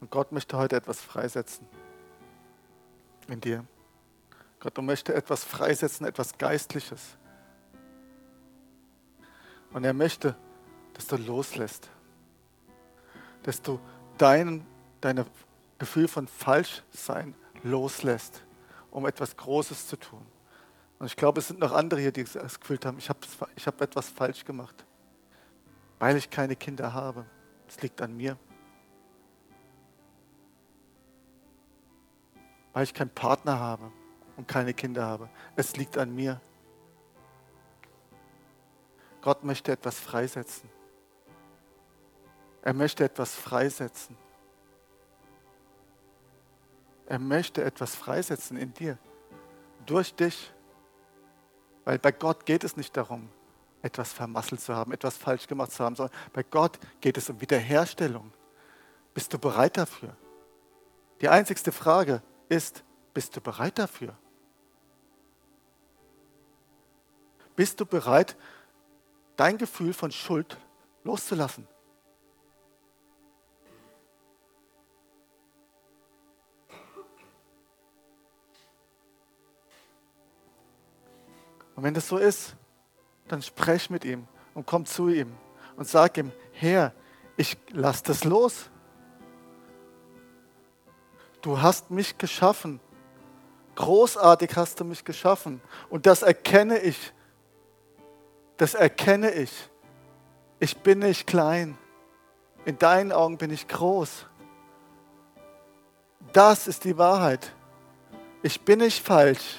Und 0.00 0.10
Gott 0.10 0.32
möchte 0.32 0.56
heute 0.56 0.76
etwas 0.76 1.00
freisetzen 1.00 1.66
in 3.28 3.40
dir. 3.40 3.64
Gott 4.60 4.76
möchte 4.82 5.14
etwas 5.14 5.44
freisetzen, 5.44 6.06
etwas 6.06 6.36
Geistliches. 6.36 7.16
Und 9.72 9.84
er 9.84 9.92
möchte, 9.92 10.34
dass 10.94 11.06
du 11.06 11.16
loslässt. 11.16 11.90
Dass 13.44 13.62
du 13.62 13.78
dein 14.16 14.66
deine 15.00 15.26
Gefühl 15.78 16.08
von 16.08 16.26
Falschsein 16.26 17.34
loslässt, 17.62 18.42
um 18.90 19.06
etwas 19.06 19.36
Großes 19.36 19.86
zu 19.86 19.96
tun. 19.96 20.26
Und 20.98 21.06
ich 21.06 21.14
glaube, 21.14 21.38
es 21.38 21.48
sind 21.48 21.60
noch 21.60 21.72
andere 21.72 22.00
hier, 22.00 22.12
die 22.12 22.22
es 22.22 22.58
gefühlt 22.58 22.84
haben, 22.84 22.98
ich 22.98 23.08
habe 23.08 23.20
ich 23.54 23.66
hab 23.66 23.80
etwas 23.80 24.08
falsch 24.08 24.44
gemacht, 24.44 24.84
weil 26.00 26.16
ich 26.16 26.28
keine 26.30 26.56
Kinder 26.56 26.92
habe. 26.92 27.24
Es 27.68 27.80
liegt 27.80 28.00
an 28.00 28.16
mir. 28.16 28.36
Weil 32.72 32.84
ich 32.84 32.94
keinen 32.94 33.10
Partner 33.10 33.58
habe 33.58 33.92
und 34.38 34.46
keine 34.46 34.72
Kinder 34.72 35.04
habe. 35.04 35.28
Es 35.56 35.76
liegt 35.76 35.98
an 35.98 36.14
mir. 36.14 36.40
Gott 39.20 39.42
möchte 39.44 39.72
etwas 39.72 39.98
freisetzen. 39.98 40.70
Er 42.62 42.72
möchte 42.72 43.04
etwas 43.04 43.34
freisetzen. 43.34 44.16
Er 47.06 47.18
möchte 47.18 47.64
etwas 47.64 47.96
freisetzen 47.96 48.56
in 48.56 48.72
dir, 48.72 48.96
durch 49.86 50.14
dich. 50.14 50.52
Weil 51.84 51.98
bei 51.98 52.12
Gott 52.12 52.46
geht 52.46 52.62
es 52.62 52.76
nicht 52.76 52.96
darum, 52.96 53.28
etwas 53.82 54.12
vermasselt 54.12 54.60
zu 54.60 54.74
haben, 54.74 54.92
etwas 54.92 55.16
falsch 55.16 55.48
gemacht 55.48 55.72
zu 55.72 55.82
haben, 55.82 55.96
sondern 55.96 56.16
bei 56.32 56.44
Gott 56.44 56.78
geht 57.00 57.16
es 57.16 57.28
um 57.28 57.40
Wiederherstellung. 57.40 58.30
Bist 59.14 59.32
du 59.32 59.38
bereit 59.38 59.76
dafür? 59.78 60.14
Die 61.20 61.28
einzigste 61.28 61.72
Frage 61.72 62.22
ist, 62.48 62.84
bist 63.14 63.34
du 63.34 63.40
bereit 63.40 63.78
dafür? 63.78 64.16
Bist 67.58 67.80
du 67.80 67.86
bereit, 67.86 68.36
dein 69.34 69.58
Gefühl 69.58 69.92
von 69.92 70.12
Schuld 70.12 70.56
loszulassen? 71.02 71.66
Und 81.74 81.82
wenn 81.82 81.94
das 81.94 82.06
so 82.06 82.16
ist, 82.16 82.54
dann 83.26 83.42
sprech 83.42 83.90
mit 83.90 84.04
ihm 84.04 84.28
und 84.54 84.64
komm 84.64 84.86
zu 84.86 85.08
ihm 85.08 85.34
und 85.74 85.88
sag 85.88 86.16
ihm, 86.16 86.30
Herr, 86.52 86.92
ich 87.36 87.58
lass 87.70 88.04
das 88.04 88.22
los. 88.22 88.70
Du 91.40 91.60
hast 91.60 91.90
mich 91.90 92.18
geschaffen. 92.18 92.78
Großartig 93.74 94.54
hast 94.54 94.78
du 94.78 94.84
mich 94.84 95.04
geschaffen. 95.04 95.60
Und 95.90 96.06
das 96.06 96.22
erkenne 96.22 96.78
ich. 96.78 97.12
Das 98.58 98.74
erkenne 98.74 99.30
ich. 99.30 99.70
Ich 100.58 100.76
bin 100.78 100.98
nicht 100.98 101.26
klein. 101.26 101.78
In 102.64 102.76
deinen 102.76 103.12
Augen 103.12 103.38
bin 103.38 103.50
ich 103.50 103.66
groß. 103.66 104.26
Das 106.32 106.66
ist 106.66 106.84
die 106.84 106.98
Wahrheit. 106.98 107.52
Ich 108.42 108.60
bin 108.60 108.80
nicht 108.80 109.04
falsch. 109.04 109.56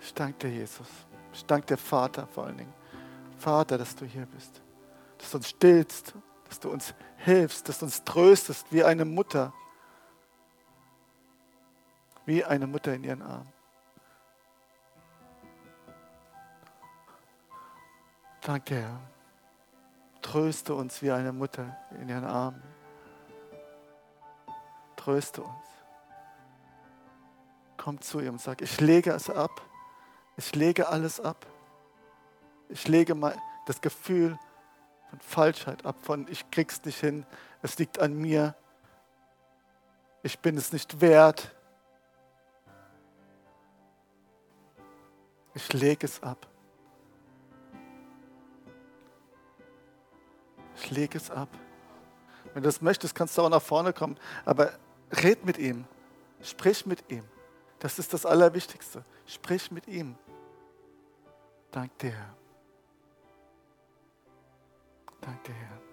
Ich 0.00 0.14
danke 0.14 0.48
dir, 0.48 0.54
Jesus. 0.54 0.86
Ich 1.32 1.46
danke 1.46 1.66
dir, 1.66 1.76
Vater, 1.78 2.26
vor 2.26 2.44
allen 2.44 2.58
Dingen. 2.58 2.74
Vater, 3.38 3.78
dass 3.78 3.96
du 3.96 4.04
hier 4.04 4.26
bist. 4.26 4.60
Dass 5.16 5.30
du 5.30 5.38
uns 5.38 5.48
stillst, 5.48 6.14
dass 6.50 6.58
du 6.58 6.68
uns 6.68 6.94
hilfst, 7.18 7.68
dass 7.68 7.78
du 7.78 7.84
uns 7.86 8.02
tröstest 8.02 8.66
wie 8.72 8.82
eine 8.82 9.04
Mutter. 9.04 9.52
Wie 12.26 12.44
eine 12.44 12.66
Mutter 12.66 12.92
in 12.92 13.04
ihren 13.04 13.22
Armen. 13.22 13.52
Danke, 18.40 18.74
Herr. 18.74 19.00
Tröste 20.22 20.74
uns 20.74 21.00
wie 21.02 21.12
eine 21.12 21.32
Mutter 21.32 21.76
in 22.00 22.08
ihren 22.08 22.24
Armen. 22.24 22.62
Tröste 24.96 25.42
uns. 25.42 25.54
Komm 27.76 28.00
zu 28.00 28.18
ihr 28.18 28.30
und 28.30 28.40
sag, 28.40 28.60
ich 28.60 28.80
lege 28.80 29.12
es 29.12 29.30
ab. 29.30 29.62
Ich 30.36 30.52
lege 30.56 30.88
alles 30.88 31.20
ab. 31.20 31.46
Ich 32.68 32.88
lege 32.88 33.14
mal 33.14 33.36
das 33.66 33.80
Gefühl 33.80 34.36
von 35.10 35.20
Falschheit 35.20 35.84
ab, 35.84 35.96
von 36.02 36.26
ich 36.28 36.50
krieg's 36.50 36.84
nicht 36.84 37.00
hin, 37.00 37.26
es 37.62 37.78
liegt 37.78 37.98
an 37.98 38.14
mir, 38.14 38.54
ich 40.22 40.38
bin 40.38 40.56
es 40.56 40.72
nicht 40.72 41.00
wert. 41.00 41.54
Ich 45.54 45.72
lege 45.72 46.06
es 46.06 46.22
ab. 46.22 46.46
Ich 50.76 50.90
lege 50.90 51.18
es 51.18 51.30
ab. 51.30 51.48
Wenn 52.52 52.62
du 52.62 52.68
das 52.68 52.80
möchtest, 52.80 53.14
kannst 53.14 53.36
du 53.36 53.42
auch 53.42 53.48
nach 53.48 53.62
vorne 53.62 53.92
kommen. 53.92 54.18
Aber 54.44 54.72
red 55.10 55.44
mit 55.44 55.58
ihm. 55.58 55.84
Sprich 56.42 56.86
mit 56.86 57.10
ihm. 57.10 57.24
Das 57.78 57.98
ist 57.98 58.12
das 58.12 58.26
Allerwichtigste. 58.26 59.04
Sprich 59.26 59.70
mit 59.70 59.88
ihm. 59.88 60.16
Dank 61.70 61.96
dir, 61.98 62.12
Herr. 62.12 62.39
Danke, 65.20 65.52
Herr. 65.52 65.89